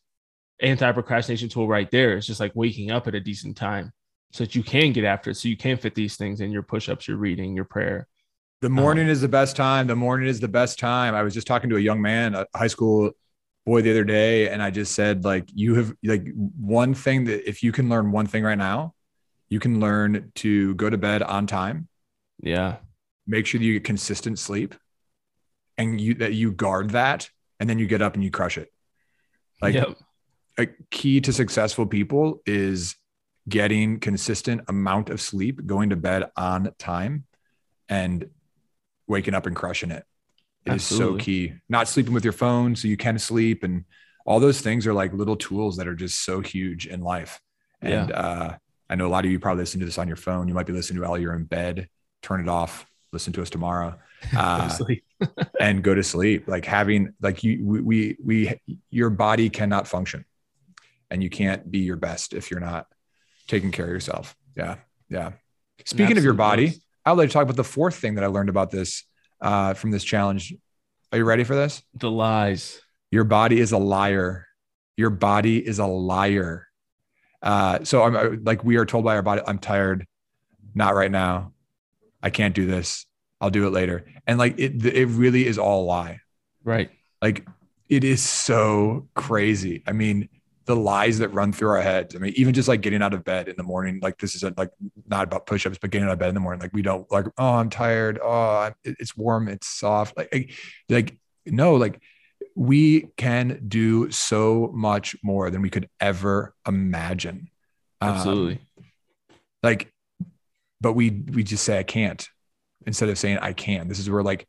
[0.61, 2.17] anti-procrastination tool right there.
[2.17, 3.93] It's just like waking up at a decent time
[4.33, 5.37] so that you can get after it.
[5.37, 8.07] So you can fit these things in your push-ups, your reading, your prayer.
[8.61, 9.87] The morning um, is the best time.
[9.87, 11.15] The morning is the best time.
[11.15, 13.13] I was just talking to a young man, a high school
[13.67, 17.49] boy the other day and I just said like you have like one thing that
[17.49, 18.95] if you can learn one thing right now,
[19.49, 21.89] you can learn to go to bed on time.
[22.43, 22.77] Yeah.
[23.27, 24.75] Make sure that you get consistent sleep
[25.77, 28.73] and you that you guard that and then you get up and you crush it.
[29.61, 29.97] Like yep.
[30.59, 32.97] a key to successful people is
[33.49, 37.25] getting consistent amount of sleep, going to bed on time
[37.89, 38.31] and
[39.07, 40.05] waking up and crushing it.
[40.67, 41.55] It is so key.
[41.69, 43.85] Not sleeping with your phone so you can sleep and
[44.27, 47.41] all those things are like little tools that are just so huge in life.
[47.81, 48.57] And uh,
[48.89, 50.49] I know a lot of you probably listen to this on your phone.
[50.49, 51.89] You might be listening to it while you're in bed.
[52.23, 52.87] Turn it off.
[53.13, 53.99] Listen to us tomorrow.
[54.37, 55.03] Uh, Honestly.
[55.61, 60.25] and go to sleep like having like you we, we we your body cannot function
[61.11, 62.87] and you can't be your best if you're not
[63.49, 64.77] taking care of yourself yeah
[65.09, 65.33] yeah
[65.85, 68.27] speaking of your body i would like to talk about the fourth thing that i
[68.27, 69.05] learned about this
[69.41, 70.55] uh from this challenge.
[71.13, 71.83] Are you ready for this?
[71.95, 72.81] The lies.
[73.11, 74.47] your body is a liar.
[74.97, 76.67] Your body is a liar.
[77.43, 80.07] Uh so i'm like we are told by our body i'm tired.
[80.75, 81.53] Not right now.
[82.23, 83.07] I can't do this.
[83.41, 84.05] I'll do it later.
[84.27, 86.21] And like it it really is all a lie.
[86.65, 86.91] Right.
[87.23, 87.47] like
[87.89, 89.83] it is so crazy.
[89.87, 90.29] I mean,
[90.71, 92.15] the lies that run through our heads.
[92.15, 94.45] I mean, even just like getting out of bed in the morning, like this is
[94.57, 94.71] like
[95.09, 97.27] not about push-ups, but getting out of bed in the morning, like we don't like,
[97.39, 98.21] oh, I'm tired.
[98.23, 100.17] Oh, it's warm, it's soft.
[100.17, 100.53] Like,
[100.89, 102.01] like, no, like
[102.55, 107.49] we can do so much more than we could ever imagine.
[108.01, 108.61] Um, Absolutely.
[109.63, 109.93] like
[110.81, 112.31] but we we just say i can't
[112.87, 114.49] instead of saying i can this is where like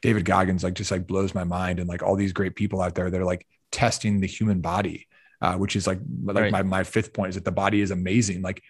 [0.00, 2.96] david goggins like just like blows my mind and like all these great people out
[2.96, 5.06] there that are like testing the human body
[5.42, 6.52] uh, which is like like Right.
[6.52, 8.62] my, my fifth point is that the body is amazing like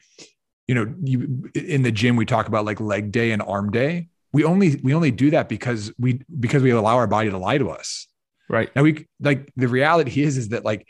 [0.67, 4.09] you know you in the gym we talk about like leg day and arm day
[4.33, 7.59] we only we only do that because we because we allow our body to lie
[7.59, 8.09] to us
[8.49, 8.71] right.
[8.75, 10.87] now we like the reality is is that like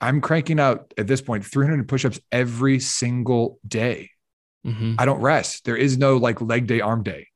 [0.00, 4.10] i'm cranking out at this point 300 push-ups every single day
[4.64, 4.94] Mhm.
[4.96, 5.64] I don't rest.
[5.64, 7.26] There is no like leg day, arm day.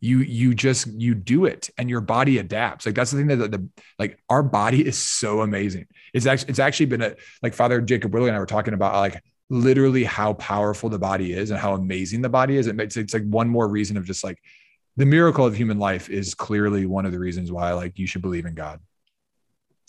[0.00, 2.84] You you just you do it, and your body adapts.
[2.84, 5.86] Like that's the thing that the, the like our body is so amazing.
[6.12, 8.94] It's actually it's actually been a like Father Jacob Willig and I were talking about
[8.94, 12.66] like literally how powerful the body is and how amazing the body is.
[12.66, 14.38] It makes it's like one more reason of just like
[14.96, 18.22] the miracle of human life is clearly one of the reasons why like you should
[18.22, 18.80] believe in God.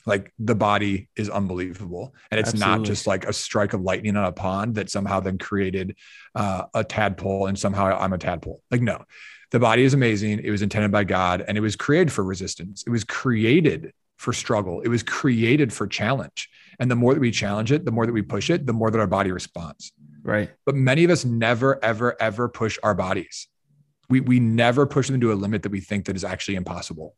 [0.05, 4.23] Like the body is unbelievable, and it's not just like a strike of lightning on
[4.23, 5.97] a pond that somehow then created
[6.33, 8.61] uh, a tadpole and somehow I'm a tadpole.
[8.71, 9.03] Like, no,
[9.51, 10.39] the body is amazing.
[10.43, 12.83] It was intended by God and it was created for resistance.
[12.85, 14.81] It was created for struggle.
[14.81, 16.49] It was created for challenge.
[16.79, 18.91] And the more that we challenge it, the more that we push it, the more
[18.91, 19.91] that our body responds.
[20.23, 20.49] Right.
[20.65, 23.47] But many of us never, ever, ever push our bodies.
[24.09, 27.15] We, we never push them to a limit that we think that is actually impossible.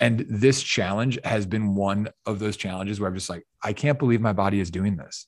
[0.00, 3.98] And this challenge has been one of those challenges where I'm just like, I can't
[3.98, 5.26] believe my body is doing this.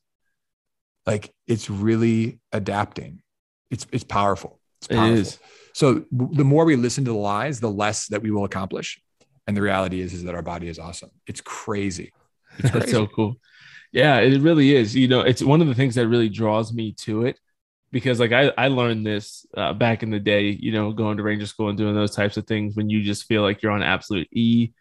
[1.07, 3.23] Like it's really adapting.
[3.71, 4.60] It's it's powerful.
[4.88, 5.38] It is.
[5.73, 9.01] So the more we listen to the lies, the less that we will accomplish.
[9.47, 11.11] And the reality is, is that our body is awesome.
[11.27, 12.12] It's crazy.
[12.59, 12.93] It's That's crazy.
[12.93, 13.37] so cool.
[13.93, 14.95] Yeah, it really is.
[14.95, 17.38] You know, it's one of the things that really draws me to it
[17.90, 21.23] because, like, I, I learned this uh, back in the day, you know, going to
[21.25, 23.83] Ranger School and doing those types of things when you just feel like you're on
[23.83, 24.73] absolute E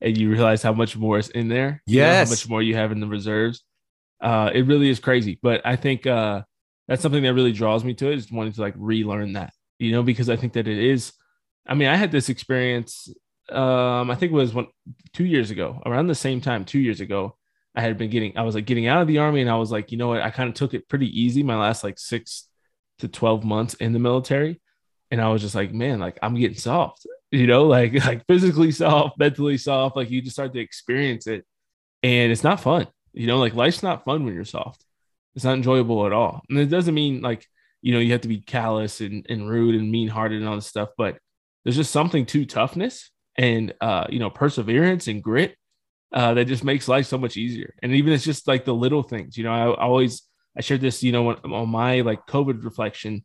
[0.00, 1.82] and you realize how much more is in there.
[1.86, 2.28] you know, Yes.
[2.28, 3.62] how much more you have in the reserves.
[4.22, 5.38] Uh, it really is crazy.
[5.42, 6.42] But I think uh,
[6.88, 9.92] that's something that really draws me to it is wanting to like relearn that, you
[9.92, 11.12] know, because I think that it is.
[11.66, 13.08] I mean, I had this experience.
[13.50, 14.66] Um, I think it was one
[15.12, 17.36] two years ago, around the same time, two years ago.
[17.74, 19.72] I had been getting, I was like getting out of the army, and I was
[19.72, 20.22] like, you know what?
[20.22, 22.48] I kind of took it pretty easy my last like six
[23.00, 24.60] to 12 months in the military.
[25.10, 28.72] And I was just like, man, like I'm getting soft, you know, like like physically
[28.72, 29.96] soft, mentally soft.
[29.96, 31.44] Like you just start to experience it.
[32.02, 32.86] And it's not fun.
[33.12, 34.84] You know, like life's not fun when you're soft.
[35.34, 36.42] It's not enjoyable at all.
[36.48, 37.46] And it doesn't mean like,
[37.82, 40.54] you know, you have to be callous and, and rude and mean hearted and all
[40.54, 41.18] this stuff, but
[41.64, 45.56] there's just something to toughness and uh, you know, perseverance and grit
[46.12, 47.74] uh, that just makes life so much easier.
[47.82, 50.22] And even it's just like the little things, you know, I, I always
[50.56, 53.24] I shared this, you know, on, on my like COVID reflection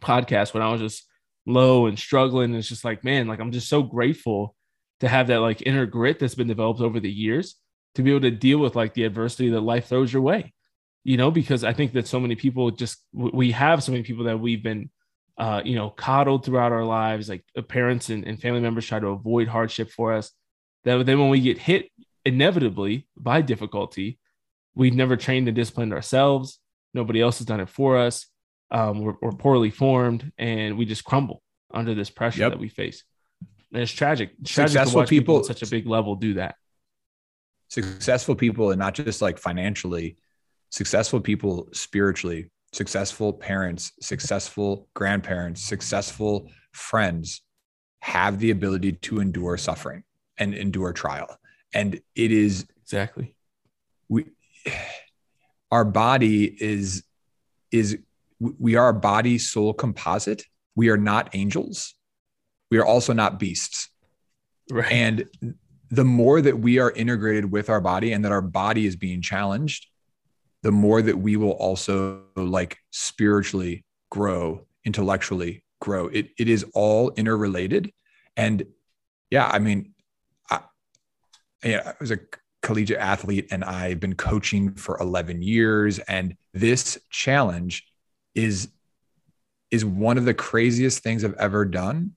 [0.00, 1.06] podcast when I was just
[1.46, 2.54] low and struggling.
[2.54, 4.54] It's just like, man, like I'm just so grateful
[5.00, 7.56] to have that like inner grit that's been developed over the years
[7.96, 10.52] to be able to deal with like the adversity that life throws your way,
[11.10, 14.24] you know, because I think that so many people just, we have so many people
[14.24, 14.90] that we've been,
[15.38, 18.98] uh, you know, coddled throughout our lives, like uh, parents and, and family members try
[18.98, 20.32] to avoid hardship for us.
[20.82, 21.90] That then when we get hit
[22.24, 24.18] inevitably by difficulty,
[24.74, 26.58] we've never trained and disciplined ourselves.
[26.92, 28.26] Nobody else has done it for us.
[28.72, 31.40] Um, we're, we're poorly formed and we just crumble
[31.72, 32.50] under this pressure Yep.
[32.52, 33.04] that we face.
[33.72, 34.32] And it's tragic.
[34.42, 36.56] It's tragic to Successful watch people, people- at such a big level do that.
[37.68, 40.16] successful people and not just like financially
[40.70, 47.42] successful people spiritually successful parents successful grandparents successful friends
[48.00, 50.02] have the ability to endure suffering
[50.38, 51.38] and endure trial
[51.74, 53.34] and it is Exactly.
[54.08, 54.26] we
[55.70, 57.02] our body is
[57.72, 57.98] is
[58.38, 61.96] we are a body soul composite we are not angels
[62.70, 63.88] we are also not beasts.
[64.70, 64.90] Right.
[64.90, 65.24] And
[65.90, 69.22] the more that we are integrated with our body and that our body is being
[69.22, 69.86] challenged,
[70.66, 76.08] the more that we will also like spiritually grow, intellectually grow.
[76.08, 77.92] It, it is all interrelated.
[78.36, 78.66] And
[79.30, 79.94] yeah, I mean,
[80.50, 80.62] I,
[81.62, 82.18] yeah, I was a
[82.62, 86.00] collegiate athlete and I've been coaching for 11 years.
[86.00, 87.86] And this challenge
[88.34, 88.68] is,
[89.70, 92.16] is one of the craziest things I've ever done.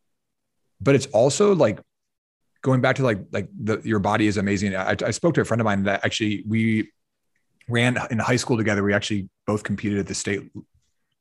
[0.82, 1.80] But it's also like
[2.64, 4.76] going back to like, like the, your body is amazing.
[4.76, 6.90] I, I spoke to a friend of mine that actually we
[7.70, 8.84] ran in high school together.
[8.84, 10.42] We actually both competed at the state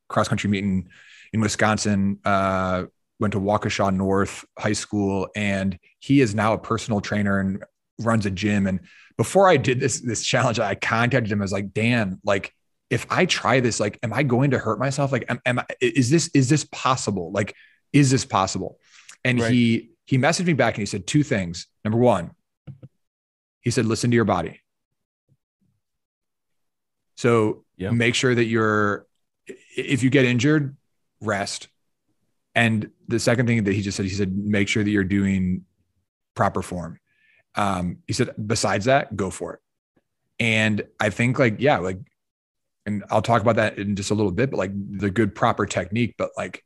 [0.08, 0.88] cross country meeting
[1.32, 2.18] in Wisconsin.
[2.24, 2.84] Uh,
[3.20, 7.64] went to Waukesha North High School, and he is now a personal trainer and
[8.00, 8.66] runs a gym.
[8.66, 8.80] And
[9.16, 11.40] before I did this this challenge, I contacted him.
[11.40, 12.54] I was like, Dan, like
[12.90, 15.12] if I try this, like, am I going to hurt myself?
[15.12, 17.30] Like, am, am I, is this is this possible?
[17.32, 17.54] Like,
[17.92, 18.78] is this possible?
[19.24, 19.52] And right.
[19.52, 21.66] he he messaged me back and he said two things.
[21.84, 22.30] Number one,
[23.60, 24.60] he said, listen to your body.
[27.18, 29.04] So make sure that you're
[29.76, 30.76] if you get injured,
[31.20, 31.66] rest.
[32.54, 35.64] And the second thing that he just said, he said, make sure that you're doing
[36.36, 37.00] proper form.
[37.56, 39.60] Um, he said, besides that, go for it.
[40.38, 41.98] And I think like, yeah, like,
[42.86, 45.66] and I'll talk about that in just a little bit, but like the good proper
[45.66, 46.64] technique, but like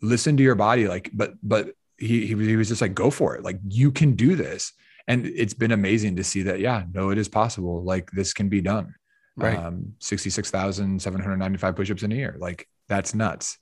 [0.00, 0.88] listen to your body.
[0.88, 3.42] Like, but, but he, he was, he was just like, go for it.
[3.42, 4.72] Like you can do this.
[5.06, 6.60] And it's been amazing to see that.
[6.60, 7.84] Yeah, no, it is possible.
[7.84, 8.94] Like this can be done.
[9.36, 9.58] Right.
[9.58, 12.36] Um, 66,795 push-ups in a year.
[12.38, 13.58] Like that's nuts.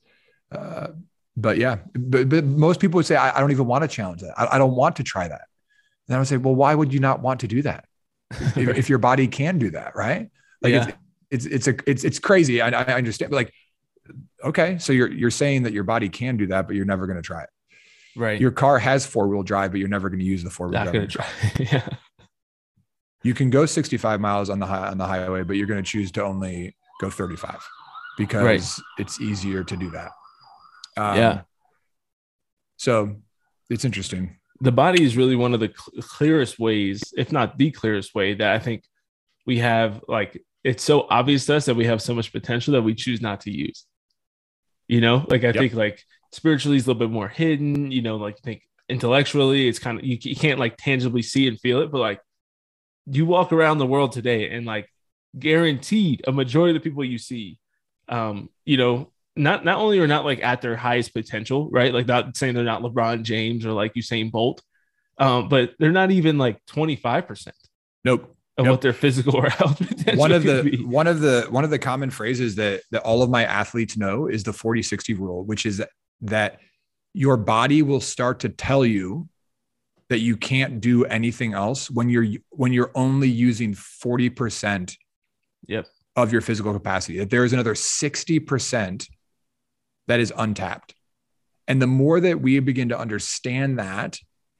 [0.51, 0.89] Uh,
[1.37, 4.21] but yeah, but, but, most people would say, I, I don't even want to challenge
[4.21, 4.39] that.
[4.39, 5.43] I, I, don't want to try that.
[6.07, 7.87] And I would say, well, why would you not want to do that?
[8.31, 10.29] if, if, your body can do that, right?
[10.61, 10.89] Like yeah.
[11.31, 12.61] it's, it's, it's a, it's, it's crazy.
[12.61, 13.55] I, I understand, but like,
[14.45, 14.77] okay.
[14.79, 17.23] So you're, you're saying that your body can do that, but you're never going to
[17.23, 17.51] try it.
[18.15, 18.39] Right.
[18.39, 21.07] Your car has four wheel drive, but you're never going to use the four wheel
[21.07, 21.29] drive.
[21.59, 21.89] Yeah.
[23.23, 25.89] You can go 65 miles on the high, on the highway, but you're going to
[25.89, 27.57] choose to only go 35
[28.17, 28.85] because right.
[28.99, 30.11] it's easier to do that.
[30.97, 31.41] Um, yeah.
[32.77, 33.17] So
[33.71, 34.39] it's interesting.
[34.61, 38.35] The body is really one of the cl- clearest ways, if not the clearest way,
[38.35, 38.85] that I think
[39.47, 40.03] we have.
[40.09, 43.21] Like, it's so obvious to us that we have so much potential that we choose
[43.21, 43.87] not to use.
[44.89, 45.57] You know, like I yep.
[45.57, 47.91] think like spiritually is a little bit more hidden.
[47.91, 51.49] You know, like I think intellectually it's kind of you, you can't like tangibly see
[51.49, 52.21] and feel it, but like
[53.07, 54.89] you walk around the world today and like
[55.39, 57.59] guaranteed a majority of the people you see
[58.09, 61.93] um, you know, not not only are not like at their highest potential, right?
[61.93, 64.63] Like not saying they're not LeBron James or like Usain Bolt,
[65.19, 67.49] um, but they're not even like 25%.
[68.05, 68.37] Nope.
[68.59, 68.73] Of nope.
[68.75, 70.85] what their physical or health potential one of the be.
[70.85, 74.27] one of the one of the common phrases that that all of my athletes know
[74.27, 75.83] is the 40 60 rule which is
[76.21, 76.59] that
[77.15, 79.27] your body will start to tell you
[80.13, 84.97] that you can't do anything else when you're when you're only using 40%
[85.67, 89.09] yep of your physical capacity, that there is another 60%
[90.09, 90.95] that is untapped.
[91.69, 94.19] And the more that we begin to understand that,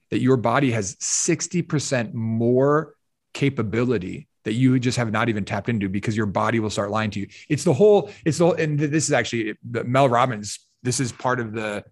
[0.09, 2.95] that your body has 60% more
[3.33, 7.11] capability that you just have not even tapped into because your body will start lying
[7.11, 7.27] to you.
[7.49, 10.59] It's the whole, it's the whole, and this is actually Mel Robbins.
[10.81, 11.83] This is part of the,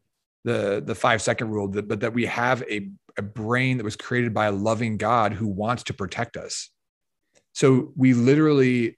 [0.43, 3.95] the, the five second rule, that, but that we have a, a brain that was
[3.95, 6.69] created by a loving God who wants to protect us.
[7.54, 8.97] So we literally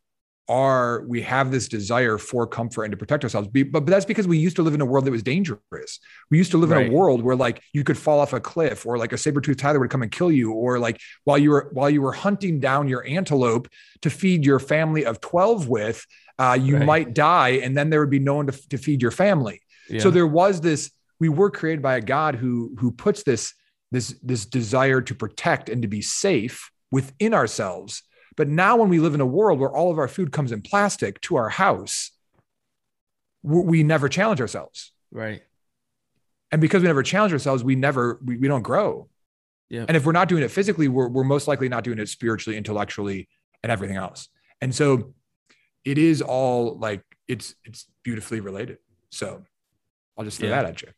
[0.50, 4.28] are we have this desire for comfort and to protect ourselves but, but that's because
[4.28, 6.00] we used to live in a world that was dangerous
[6.30, 6.86] we used to live right.
[6.86, 9.58] in a world where like you could fall off a cliff or like a saber-toothed
[9.58, 12.60] tiger would come and kill you or like while you were while you were hunting
[12.60, 13.70] down your antelope
[14.02, 16.06] to feed your family of 12 with
[16.40, 16.86] uh, you right.
[16.86, 20.02] might die and then there would be no one to, to feed your family yeah.
[20.02, 23.54] so there was this we were created by a god who who puts this
[23.94, 28.04] this this desire to protect and to be safe within ourselves
[28.36, 30.62] but now, when we live in a world where all of our food comes in
[30.62, 32.12] plastic to our house,
[33.44, 34.92] we never challenge ourselves.
[35.12, 35.44] Right.
[36.52, 39.10] And because we never challenge ourselves, we never, we, we don't grow.
[39.70, 39.86] Yeah.
[39.88, 42.58] And if we're not doing it physically, we're, we're most likely not doing it spiritually,
[42.58, 43.28] intellectually,
[43.64, 44.30] and everything else.
[44.62, 45.14] And so
[45.84, 48.78] it is all like, it's, it's beautifully related.
[49.10, 49.44] So
[50.18, 50.62] I'll just throw yeah.
[50.62, 50.90] that at you.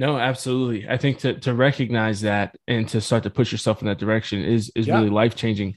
[0.00, 0.88] No, absolutely.
[0.88, 4.42] I think to, to recognize that and to start to push yourself in that direction
[4.42, 4.94] is, is yeah.
[4.94, 5.76] really life changing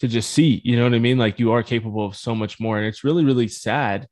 [0.00, 1.16] to just see, you know what I mean?
[1.16, 2.76] Like you are capable of so much more.
[2.76, 4.06] And it's really, really sad.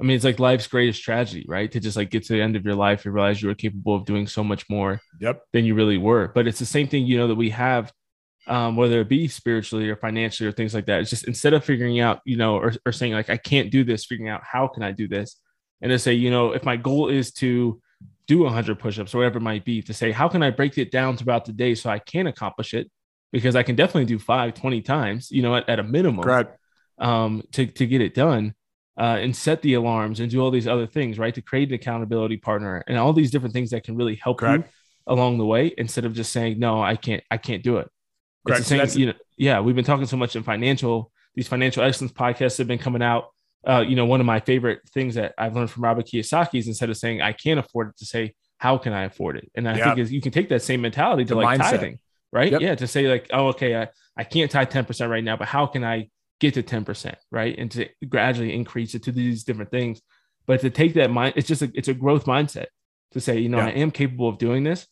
[0.00, 1.70] I mean, it's like life's greatest tragedy, right?
[1.70, 3.94] To just like get to the end of your life and realize you were capable
[3.94, 5.42] of doing so much more yep.
[5.52, 6.32] than you really were.
[6.34, 7.92] But it's the same thing, you know, that we have,
[8.48, 11.02] um, whether it be spiritually or financially or things like that.
[11.02, 13.84] It's just instead of figuring out, you know, or, or saying like, I can't do
[13.84, 15.40] this, figuring out how can I do this?
[15.80, 17.80] And to say, you know, if my goal is to
[18.26, 20.90] do 100 push-ups or whatever it might be to say how can i break it
[20.90, 22.90] down throughout the day so i can accomplish it
[23.32, 26.56] because i can definitely do five 20 times you know at, at a minimum Correct.
[26.98, 28.54] um, to, to get it done
[28.98, 31.74] uh, and set the alarms and do all these other things right to create an
[31.74, 34.64] accountability partner and all these different things that can really help you
[35.06, 37.88] along the way instead of just saying no i can't i can't do it
[38.46, 38.58] it's Correct.
[38.60, 41.48] the So same, that's- you know, yeah, we've been talking so much in financial, these
[41.48, 43.30] financial excellence podcasts have been coming out.
[43.66, 46.68] Uh, you know, one of my favorite things that I've learned from Robert Kiyosaki is
[46.68, 49.50] instead of saying I can't afford it to say, how can I afford it?
[49.54, 49.84] And I Yeah.
[49.84, 51.70] think is you can take that same mentality to The like mindset.
[51.70, 51.98] tithing,
[52.32, 52.52] right?
[52.52, 52.60] Yep.
[52.60, 55.66] Yeah, to say like, oh, okay, I, I can't tie 10% right now, but how
[55.66, 56.08] can I
[56.40, 57.14] get to 10%?
[57.30, 57.54] Right.
[57.58, 60.00] And to gradually increase it to these different things.
[60.46, 62.66] But to take that mind, it's just a, it's a growth mindset
[63.12, 63.66] to say, you know, Yeah.
[63.66, 64.86] I am capable of doing this.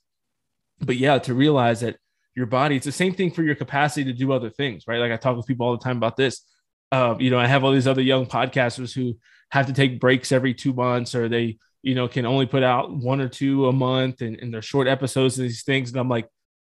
[0.81, 1.97] But yeah, to realize that
[2.35, 4.99] your body, it's the same thing for your capacity to do other things, right?
[4.99, 6.45] Like I talk with people all the time about this.
[6.93, 9.17] Um, you know, I have all these other young podcasters who
[9.51, 12.95] have to take breaks every two months or they, you know, can only put out
[12.95, 15.91] one or two a month and, and they're short episodes and these things.
[15.91, 16.29] And I'm like,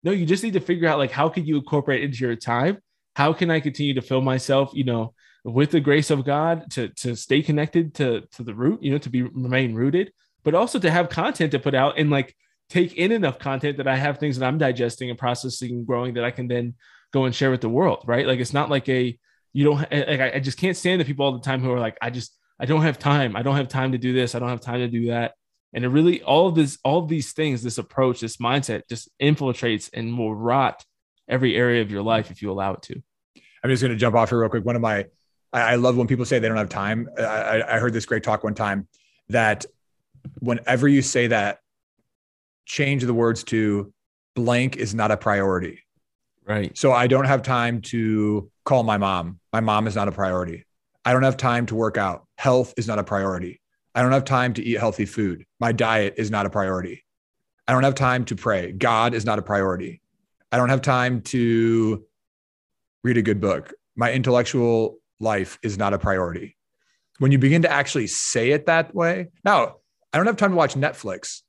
[0.04, 2.80] no, you just need to figure out like how can you incorporate into your time?
[3.16, 5.14] How can I continue to fill myself, you know,
[5.44, 8.98] with the grace of God to to stay connected to to the root, you know,
[8.98, 10.12] to be remain rooted,
[10.44, 12.36] but also to have content to put out and like
[12.70, 16.16] take in enough content that I have things that I'm digesting and processing and growing
[16.16, 16.76] that I can then
[17.14, 18.28] go and share with the world, right?
[18.28, 19.18] Like it's not like a
[19.54, 21.98] you don't like I, just can't stand the people all the time who are like
[22.02, 23.36] I just I don't have time.
[23.36, 24.36] I don't have time to do this.
[24.36, 25.34] I don't have time to do that.
[25.74, 29.90] And it really all of this all these things, this approach, this mindset just infiltrates
[29.94, 30.84] and will rot
[31.28, 33.02] every area of your life if you allow it to.
[33.64, 34.66] I'm just going to jump off here real quick.
[34.66, 35.06] One of my,
[35.52, 37.10] I, love when people say they don't have time.
[37.18, 38.88] I, I heard this great talk one time
[39.30, 39.66] that
[40.40, 41.60] whenever you say that,
[42.66, 43.94] change the words to
[44.36, 45.84] blank is not a priority.
[46.48, 46.76] Right.
[46.78, 49.40] So I don't have time to call my mom.
[49.52, 50.66] My mom is not a priority.
[51.04, 52.26] I don't have time to work out.
[52.38, 53.62] Health is not a priority.
[53.94, 55.44] I don't have time to eat healthy food.
[55.60, 57.04] My diet is not a priority.
[57.68, 58.72] I don't have time to pray.
[58.72, 60.02] God is not a priority.
[60.52, 62.06] I don't have time to
[63.04, 63.74] read a good book.
[63.96, 66.56] My intellectual life is not a priority.
[67.20, 69.78] When you begin to actually say it that way, now
[70.14, 71.42] I don't have time to watch Netflix.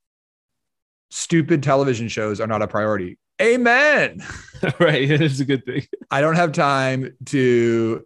[1.10, 3.18] Stupid television shows are not a priority.
[3.40, 4.24] Amen.
[4.80, 5.10] right.
[5.10, 5.86] It is a good thing.
[6.10, 8.04] I don't have time to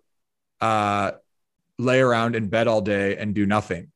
[0.61, 1.13] uh,
[1.79, 3.91] lay around in bed all day and do nothing.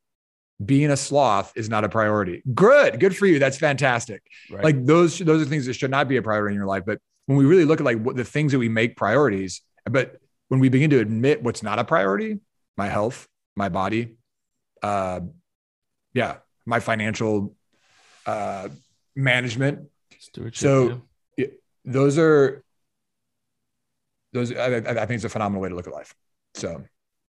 [0.64, 2.42] Being a sloth is not a priority.
[2.54, 3.38] Good, good for you.
[3.38, 4.22] That's fantastic.
[4.50, 4.64] Right.
[4.64, 6.84] Like those, those are things that should not be a priority in your life.
[6.86, 10.16] But when we really look at like what the things that we make priorities, but
[10.48, 12.38] when we begin to admit what's not a priority,
[12.78, 14.16] my health, my body,
[14.82, 15.20] uh,
[16.14, 17.54] yeah, my financial
[18.24, 18.68] uh,
[19.14, 20.94] management, Stewardship, So- yeah.
[21.86, 22.64] Those are
[24.32, 24.52] those.
[24.52, 26.14] I, I think it's a phenomenal way to look at life.
[26.54, 26.84] So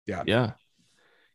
[0.06, 0.24] yeah.
[0.26, 0.52] Yeah.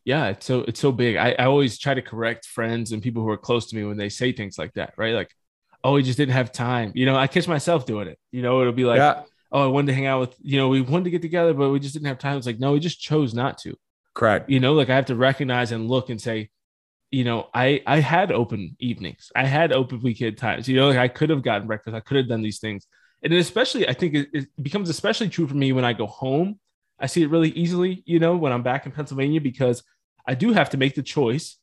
[0.04, 1.16] Yeah it's so it's so big.
[1.16, 3.96] I, I always try to correct friends and people who are close to me when
[3.96, 5.14] they say things like that right?
[5.14, 5.30] Like
[5.84, 6.92] oh we just didn't have time.
[6.94, 8.18] You know i catch myself doing it.
[8.32, 10.68] You know it'll be like yeah, oh i wanted to hang out with you know
[10.68, 12.38] we wanted to get together but we just didn't have time.
[12.38, 13.74] It's like no we just chose not to.
[14.12, 14.50] Correct.
[14.50, 16.50] you know like i have to recognize and look and say
[17.12, 19.30] you know i i had open evenings.
[19.36, 20.68] I had open weekend times.
[20.68, 21.94] You know like i could have gotten breakfast.
[21.94, 22.86] I could have done these things
[23.22, 26.06] and then especially i think it, it becomes especially true for me when i go
[26.06, 26.58] home.
[26.98, 29.82] I see it really easily you know when i'm back in pennsylvania because
[30.26, 31.56] i do have to make the choice.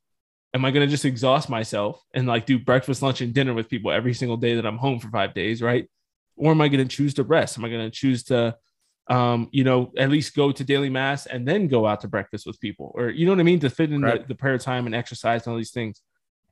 [0.54, 3.70] Am i going to just exhaust myself and like do breakfast lunch and dinner with
[3.70, 5.90] people every single day that i'm home for five days right?
[6.36, 7.58] Or am i going to choose to rest?
[7.58, 8.56] Am i going to choose to
[9.10, 12.46] um, you know, at least go to daily mass and then go out to breakfast
[12.46, 14.86] with people, or you know what I mean, to fit in the, the prayer time
[14.86, 16.02] and exercise and all these things.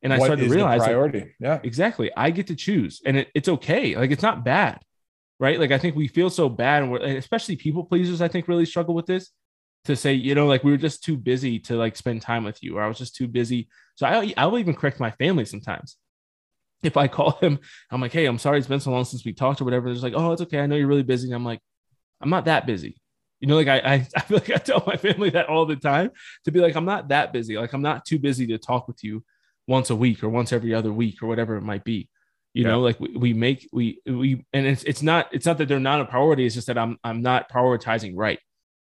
[0.01, 1.33] And I What started to realize priority.
[1.39, 3.97] yeah, exactly, I get to choose, and it, it's okay.
[3.97, 4.79] Like it's not bad,
[5.39, 5.59] right?
[5.59, 8.21] Like I think we feel so bad, and especially people pleasers.
[8.21, 9.31] I think really struggle with this
[9.85, 12.61] to say, you know, like we were just too busy to like spend time with
[12.63, 13.69] you, or I was just too busy.
[13.95, 15.97] So I I will even correct my family sometimes.
[16.83, 17.59] If I call them,
[17.91, 19.91] I'm like, hey, I'm sorry, it's been so long since we talked or whatever.
[19.91, 20.59] They're like, oh, it's okay.
[20.59, 21.27] I know you're really busy.
[21.27, 21.59] And I'm like,
[22.21, 22.97] I'm not that busy.
[23.39, 25.75] You know, like I, I, I feel like I tell my family that all the
[25.75, 26.11] time
[26.45, 27.57] to be like, I'm not that busy.
[27.57, 29.23] Like I'm not too busy to talk with you
[29.67, 32.09] once a week or once every other week or whatever it might be.
[32.55, 32.69] You Yeah.
[32.71, 35.79] know, like we, we make we we and it's it's not it's not that they're
[35.91, 36.45] not a priority.
[36.45, 38.39] It's just that I'm I'm not prioritizing right.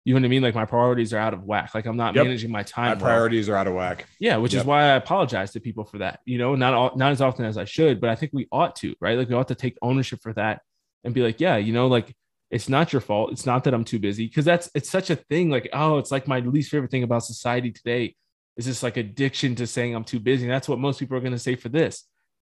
[0.04, 0.42] You know what I mean?
[0.42, 1.72] Like my priorities are out of whack.
[1.74, 2.24] Like I'm not Yep.
[2.24, 2.98] managing my my time.
[2.98, 3.06] well.
[3.06, 4.06] priorities are out of whack.
[4.18, 4.62] Yeah, which Yep.
[4.62, 6.18] is why I apologize to people for that.
[6.24, 8.74] You know, not all, not as often as I should, but I think we ought
[8.76, 9.16] to, right?
[9.16, 10.62] Like we ought to take ownership for that
[11.04, 12.12] and be like, yeah, you know, like
[12.50, 13.30] it's not your fault.
[13.30, 15.48] It's not that I'm too busy because that's it's such a thing.
[15.48, 18.16] Like, oh, it's like my least favorite thing about society today
[18.56, 20.42] is this like addiction to saying I'm too busy.
[20.46, 22.04] And that's what most people are going to say for this,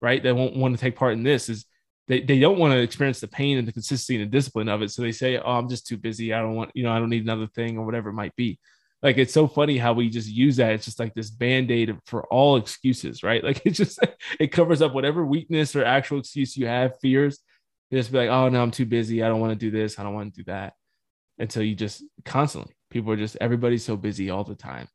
[0.03, 0.23] right?
[0.23, 1.49] They won't want to take part in this.
[1.49, 1.65] Is
[2.09, 4.83] they, they don't want to experience the pain and the consistency and the discipline of
[4.83, 4.91] it.
[4.91, 6.35] So they say, oh, I'm just too busy.
[6.35, 8.59] I don't want, you know, I don't need another thing or whatever it might be.
[9.03, 10.73] like it's so funny how we just use that.
[10.73, 13.43] It's just like this band-aid for all excuses, right?
[13.49, 13.99] Like it just
[14.39, 17.39] it covers up whatever weakness or actual excuse you have, fears.
[17.91, 19.23] You just be like, oh no, I'm too busy.
[19.23, 19.99] I don't want to do this.
[19.99, 20.75] I don't want to do that.
[21.39, 24.89] Until you just constantly, people are just everybody's so busy all the time.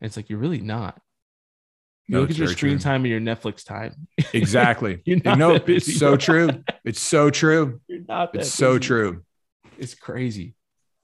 [0.00, 1.00] And it's like you're really not.
[2.08, 2.82] You No, look at your screen true.
[2.82, 4.08] time and your Netflix time.
[4.32, 5.02] Exactly.
[5.04, 6.64] You're not no, busy, it's so true.
[6.84, 7.80] It's so true.
[7.86, 9.22] You're not that It's so true.
[9.78, 10.54] It's crazy.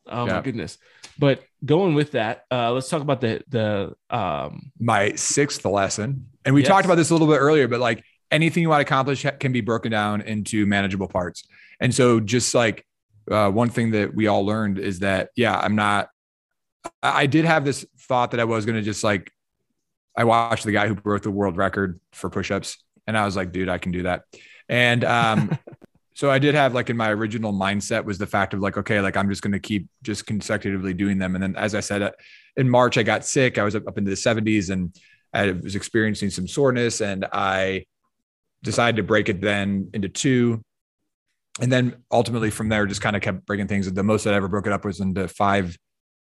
[0.06, 0.34] Oh Yeah.
[0.36, 0.78] my goodness.
[1.18, 6.54] But going with that, uh, let's talk about the the um My sixth lesson, and
[6.54, 6.68] we Yes.
[6.68, 9.52] talked about this a little bit earlier, but like anything you want to accomplish can
[9.52, 11.44] be broken down into manageable parts.
[11.80, 12.84] And so, just like
[13.30, 16.08] uh, one thing that we all learned is that, yeah, I'm not.
[17.02, 19.30] I I did have this thought that I was going to just like.
[20.16, 23.52] I watched the guy who broke the world record for push-ups, and I was like,
[23.52, 24.22] dude, I can do that.
[24.68, 25.58] And um,
[26.14, 29.00] so I did have like in my original mindset was the fact of like, okay,
[29.00, 31.34] like I'm just going to keep just consecutively doing them.
[31.34, 32.12] And then, as I said, uh,
[32.56, 33.58] in March I got sick.
[33.58, 34.96] I was up up into the 70s, and
[35.32, 37.84] I was experiencing some soreness, and I
[38.62, 40.62] decided to break it then into two.
[41.60, 43.90] And then ultimately from there, just kind of kept breaking things.
[43.92, 45.76] The most that I ever broke it up was into five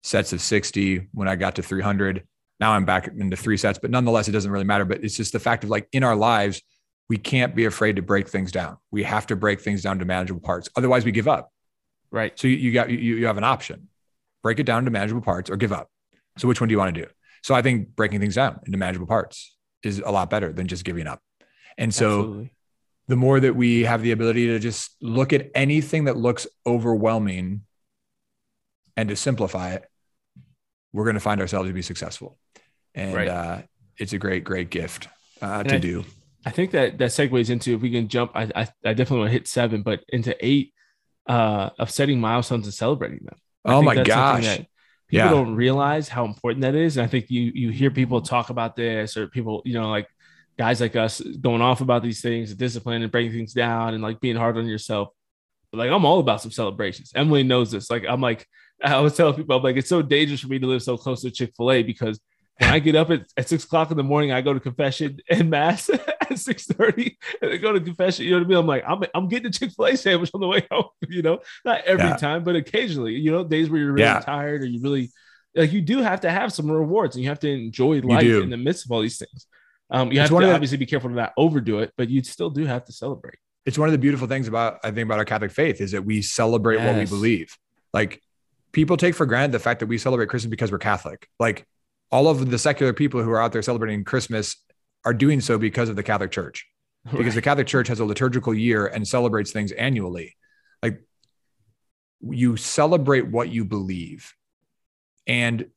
[0.01, 2.23] sets of 60 when I got to 300.
[2.59, 4.85] Now I'm back into three sets, but nonetheless, it doesn't really matter.
[4.85, 6.61] But it's just the fact of like in our lives,
[7.07, 8.77] we can't be afraid to break things down.
[8.91, 10.69] We have to break things down to manageable parts.
[10.75, 11.51] Otherwise, we give up.
[12.11, 12.37] right.
[12.37, 13.87] So you, you got you, you have an option:
[14.43, 15.89] break it down to manageable parts or give up.
[16.37, 17.09] So which one do you want to do?
[17.43, 20.83] So I think breaking things down into manageable parts is a lot better than just
[20.83, 21.21] giving up.
[21.77, 22.53] And so Absolutely.
[23.07, 27.61] the more that we have the ability to just look at anything that looks overwhelming
[28.97, 29.85] and to simplify it,
[30.91, 32.37] we're going to find ourselves to be successful.
[32.95, 33.27] And Right.
[33.27, 33.61] uh,
[33.97, 35.07] it's a great, great gift
[35.41, 36.05] uh, to I- do.
[36.45, 38.31] I think that that segues into if we can jump.
[38.33, 40.73] I I, I definitely want to hit seven, but into eight
[41.27, 43.35] uh, of setting milestones and celebrating them.
[43.65, 44.45] I Oh my gosh.
[44.57, 44.65] People
[45.11, 45.29] Yeah.
[45.29, 46.95] don't realize how important that is.
[46.97, 50.07] And I think you you hear people talk about this or people, you know, like
[50.57, 54.19] guys like us going off about these things, discipline and breaking things down and like
[54.21, 55.09] being hard on yourself.
[55.71, 57.11] But like I'm all about some celebrations.
[57.15, 57.89] Emily knows this.
[57.91, 58.47] Like I'm like,
[58.81, 61.21] I always tell people, I'm like, it's so dangerous for me to live so close
[61.23, 62.17] to Chick-fil-A because
[62.59, 65.19] when I get up at, at six o'clock in the morning, I go to confession
[65.29, 68.25] and mass at 6:30 and I go to confession.
[68.25, 68.57] You know what I mean?
[68.57, 71.81] I'm like, I'm I'm getting a Chick-fil-A sandwich on the way home, you know, not
[71.85, 72.15] every Yeah.
[72.15, 74.19] time, but occasionally, you know, days where you're really Yeah.
[74.19, 75.09] tired or you really
[75.55, 78.49] like you do have to have some rewards and you have to enjoy life in
[78.49, 79.47] the midst of all these things.
[79.89, 82.23] Um, you It's have to the- obviously be careful to not overdo it, but you
[82.23, 83.35] still do have to celebrate.
[83.65, 86.03] it's one of the beautiful things about I think about our Catholic faith is that
[86.05, 87.57] we celebrate what we believe.
[87.93, 88.21] Like
[88.71, 91.27] people take for granted the fact that we celebrate Christmas because we're Catholic.
[91.39, 91.65] Like
[92.11, 94.55] all of the secular people who are out there celebrating Christmas
[95.05, 96.67] are doing so because of the Catholic Church.
[97.15, 100.35] Because the Catholic Church has a liturgical year and celebrates things annually.
[100.83, 101.01] Like
[102.21, 104.33] you celebrate what you believe.
[105.25, 105.67] And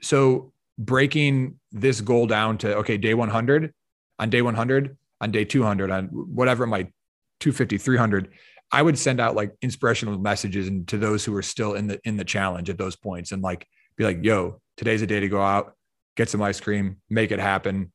[0.00, 3.72] so breaking this goal down to okay, day 100,
[4.18, 6.92] on day 100, on day 200, on whatever my might
[7.40, 8.32] 250, 300,
[8.70, 12.00] I would send out like inspirational messages and to those who are still in the
[12.04, 13.66] in the challenge at those points and like
[13.96, 15.74] be like, yo, today's a day to go out,
[16.16, 17.92] get some ice cream, make it happen.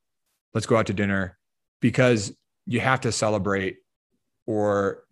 [0.54, 1.38] Let's go out to dinner
[1.80, 2.34] because
[2.66, 3.78] you have to celebrate
[4.46, 5.04] or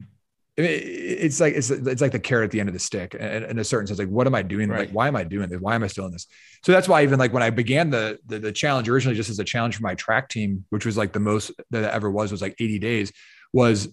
[0.59, 3.59] it's like it's it's like the carrot at the end of the stick in, in
[3.59, 3.99] a certain sense.
[3.99, 4.71] Like what am i doing?
[4.71, 4.81] Right.
[4.81, 5.61] like why am i doing this?
[5.61, 6.27] Why am i still in this?
[6.65, 9.39] So that's why even like when i began the, the the challenge originally just as
[9.39, 12.33] a challenge for my track team which was like the most that it ever was
[12.33, 13.13] was like 80 days
[13.53, 13.89] was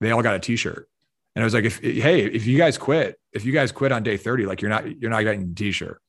[0.00, 0.88] they all got a t-shirt.
[1.34, 4.02] And I was like if hey if you guys quit if you guys quit on
[4.02, 6.00] day 30 like you're not you're not getting the t-shirt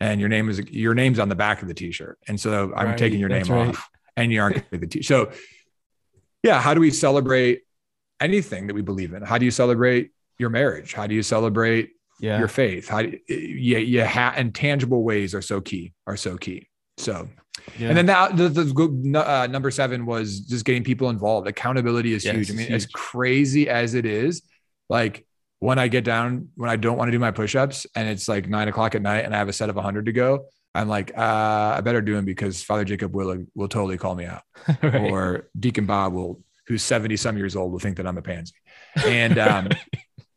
[0.00, 2.18] and your name is your name's on the back of the t-shirt.
[2.28, 3.68] And so i'm Right, taking your name right.
[3.68, 5.30] off and you aren't the t so
[6.42, 7.62] yeah how do we celebrate
[8.20, 9.22] anything that we believe in?
[9.22, 10.94] How do you celebrate your marriage?
[10.94, 11.90] How do you celebrate
[12.20, 12.38] Yeah.
[12.38, 12.88] your faith?
[12.88, 16.68] How do you, yeah yeah ha- and tangible ways are so key are so key.
[16.98, 17.28] So
[17.78, 17.88] yeah.
[17.88, 21.46] and then that the, the uh, number seven was just getting people involved.
[21.48, 22.50] Accountability is Yes, huge.
[22.50, 24.42] I mean as crazy as it is
[24.88, 25.25] like
[25.60, 28.48] when i get down when i don't want to do my push-ups and it's like
[28.48, 31.16] nine o'clock at night and i have a set of 100 to go i'm like
[31.16, 34.42] uh, i better do them because father jacob will will totally call me out
[34.82, 35.10] right.
[35.10, 38.54] or Deacon Bob will, who's 70 some years old, will think that I'm a pansy.
[39.04, 39.68] And um,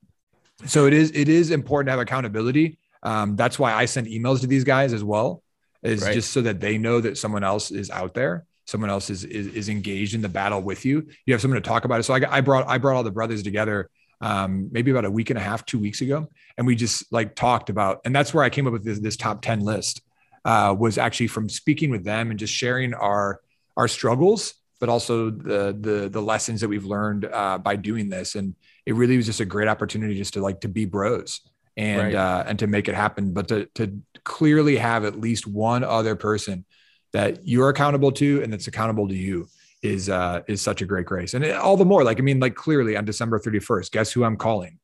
[0.66, 2.78] so it is, it is important to have accountability.
[3.02, 5.42] Um, that's why I send emails to these guys as well,
[5.82, 6.14] is Right.
[6.14, 8.46] just so that they know that someone else is out there.
[8.68, 11.08] Someone else is, is, is engaged in the battle with you.
[11.26, 12.04] You have someone to talk about it.
[12.04, 13.90] So I, I brought, I brought all the brothers together
[14.22, 16.28] um, maybe about a week and a half, two weeks ago.
[16.58, 19.16] And we just like talked about, and that's where I came up with this, this
[19.18, 20.02] top 10 list
[20.46, 23.40] uh, was actually from speaking with them and just sharing our,
[23.78, 28.36] our struggles, but also the the the lessons that we've learned uh, by doing this.
[28.36, 28.56] And
[28.86, 31.42] it really was just a great opportunity just to like to be bros
[31.78, 32.16] and Right.
[32.16, 36.16] uh, and to make it happen, but to to clearly have at least one other
[36.16, 36.66] person
[37.14, 39.48] that you're accountable to and that's accountable to you
[39.82, 42.40] is uh is such a great grace and it, all the more like i mean
[42.40, 44.78] like clearly on december 31st guess who i'm calling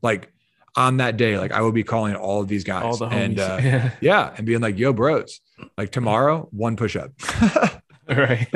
[0.00, 0.32] like
[0.76, 3.38] on that day like i will be calling all of these guys All the and
[3.38, 3.90] uh, yeah.
[4.00, 5.40] yeah and being like yo bros
[5.76, 7.12] like tomorrow one push-up
[8.08, 8.48] Right.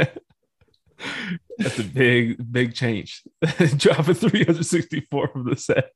[1.59, 3.22] That's a big, big change.
[3.76, 5.90] Drop a 364 from the set.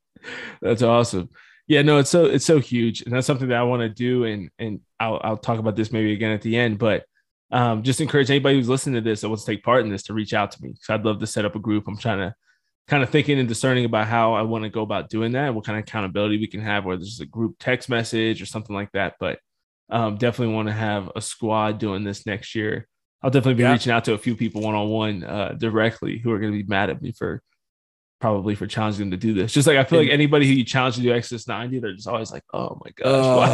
[0.61, 1.29] That's awesome.
[1.67, 4.23] Yeah, no, it's so it's so huge, and that's something that I want to do.
[4.23, 7.03] And and I'll I'll talk about this maybe again at the end, but
[7.51, 10.03] um, just encourage anybody who's listening to this that wants to take part in this
[10.03, 10.75] to reach out to me.
[10.81, 11.87] So I'd love to set up a group.
[11.87, 12.35] I'm trying to
[12.87, 15.65] kind of thinking and discerning about how I want to go about doing that, what
[15.65, 18.91] kind of accountability we can have, whether it's a group text message or something like
[18.93, 19.15] that.
[19.19, 19.39] But
[19.89, 22.87] um, definitely want to have a squad doing this next year.
[23.21, 23.73] I'll definitely be Yeah.
[23.73, 26.67] reaching out to a few people one on one directly who are going to be
[26.67, 27.41] mad at me for
[28.19, 29.53] probably for challenging them to do this.
[29.53, 32.07] Just like I feel like anybody who you challenge to do Exodus 90, they're just
[32.07, 33.05] always like, oh my gosh,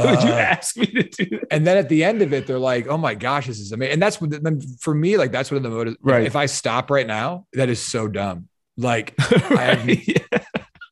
[0.06, 1.48] why would you Uh, ask me to do that?
[1.52, 3.94] and then at the end of it they're like oh my gosh this is amazing
[3.94, 6.26] and that's what then for me like that's what the motive Right.
[6.26, 8.48] if i stop right now that is so dumb
[8.78, 9.52] like have-
[9.86, 10.08] Right?
[10.08, 10.40] Yeah.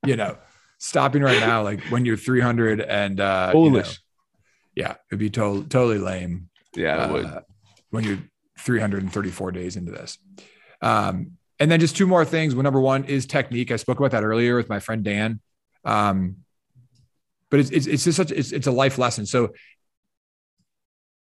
[0.05, 0.37] you know
[0.77, 3.99] stopping right now like when you're 300 and uh you know, Foolish.
[4.75, 7.41] yeah it'd be totally totally lame Yeah, uh,
[7.89, 8.19] when you're
[8.59, 10.17] 334 days into this.
[10.81, 12.53] Um, and then just two more things.
[12.55, 13.71] Well, number one is technique.
[13.71, 15.39] I spoke about that earlier with my friend Dan.
[15.85, 16.37] Um,
[17.49, 19.25] but it's, it's, it's just such, it's, it's a life lesson.
[19.25, 19.53] So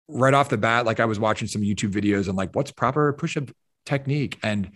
[0.08, 3.12] right off the bat, like I was watching some YouTube videos and like, what's proper
[3.12, 3.50] push-up
[3.86, 4.38] technique?
[4.42, 4.70] And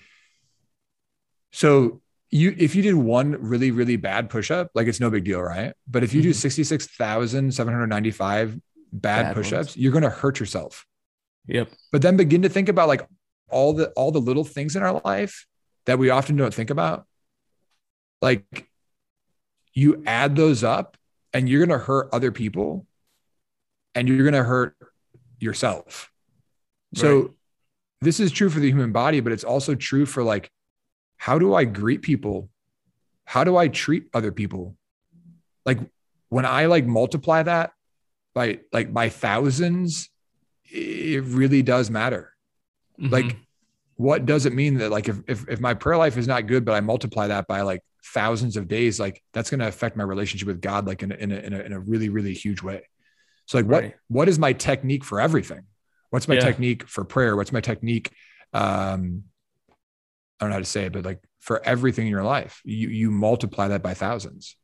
[1.53, 2.01] so
[2.31, 5.75] you, if you did one really, really bad push-up, like it's no big deal, right?
[5.87, 6.35] But if you do Mhm.
[6.35, 8.59] 66,795
[8.93, 9.77] bad, Bad push-ups, ones.
[9.77, 10.87] you're going to hurt yourself
[11.49, 11.71] Yep.
[11.91, 13.03] but then begin to think about like
[13.53, 15.47] all the all the little things in our life
[15.87, 17.07] that we often don't think about
[18.21, 18.69] like
[19.75, 20.97] you add those up
[21.33, 22.87] and you're going to hurt other people
[23.95, 24.77] and you're going to hurt
[25.41, 26.11] yourself.
[26.95, 27.35] So
[28.01, 30.51] this is true for the human body but it's also true for like
[31.17, 32.49] how do i greet people?
[33.25, 34.77] How do i treat other people?
[35.65, 35.79] Like
[36.29, 37.73] when i like multiply that
[38.35, 40.09] by like by thousands
[40.65, 42.32] it really does matter
[43.11, 43.37] like Mhm.
[43.97, 46.65] what does it mean that like if, if if my prayer life is not good
[46.65, 47.81] but i multiply that by like
[48.15, 51.15] thousands of days like that's going to affect my relationship with god like in a,
[51.17, 52.83] in a, in a, in a really really huge way.
[53.47, 55.63] So like what what is my technique for everything?
[56.11, 56.41] What's my Yeah.
[56.43, 57.37] technique for prayer?
[57.37, 58.11] What's my technique
[58.53, 59.25] um
[60.39, 62.89] i don't know how to say it but like for everything in your life you
[62.89, 64.57] you multiply that by thousands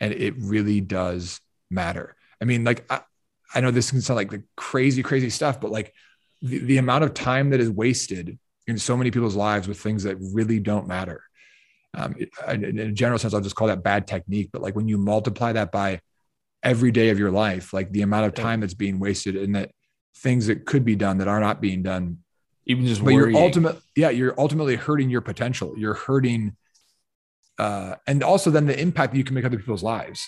[0.00, 1.40] and it really does
[1.70, 2.16] matter.
[2.40, 3.00] I mean like i,
[3.54, 5.94] I know this can sound like the crazy crazy stuff but like
[6.42, 10.02] the, the amount of time that is wasted in so many people's lives with things
[10.02, 11.22] that really don't matter.
[11.94, 12.14] Um,
[12.48, 14.50] in in a general sense, I'll just call that bad technique.
[14.52, 16.00] But like when you multiply that by
[16.62, 19.70] every day of your life, like the amount of time that's being wasted and that
[20.16, 22.18] things that could be done that are not being done,
[22.66, 23.34] Even just but worrying.
[23.36, 25.74] you're ultimate, yeah, you're ultimately hurting your potential.
[25.76, 26.56] You're hurting,
[27.58, 30.26] uh, and also then the impact that you can make other people's lives.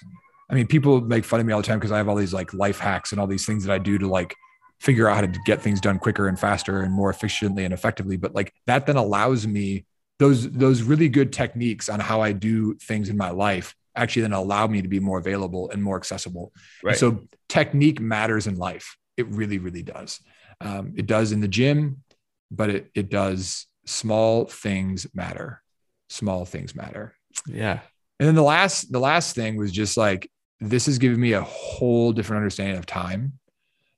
[0.51, 2.33] I mean, people make fun of me all the time because I have all these
[2.33, 4.35] like life hacks and all these things that I do to like
[4.81, 8.17] figure out how to get things done quicker and faster and more efficiently and effectively.
[8.17, 9.87] But like that then allows me
[10.19, 14.33] those those really good techniques on how I do things in my life actually then
[14.33, 16.53] allow me to be more available and more accessible.
[16.85, 16.97] And.
[16.97, 18.97] So technique matters in life.
[19.17, 20.21] It really, really does.
[20.61, 22.03] Um, it does in the gym,
[22.51, 23.67] but it it does.
[23.87, 25.63] Small things matter.
[26.09, 27.15] Small things matter.
[27.47, 27.81] yeah.
[28.21, 31.43] And then the last the last thing was just like this has given me a
[31.43, 33.39] whole different understanding of time.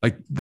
[0.02, 0.18] Like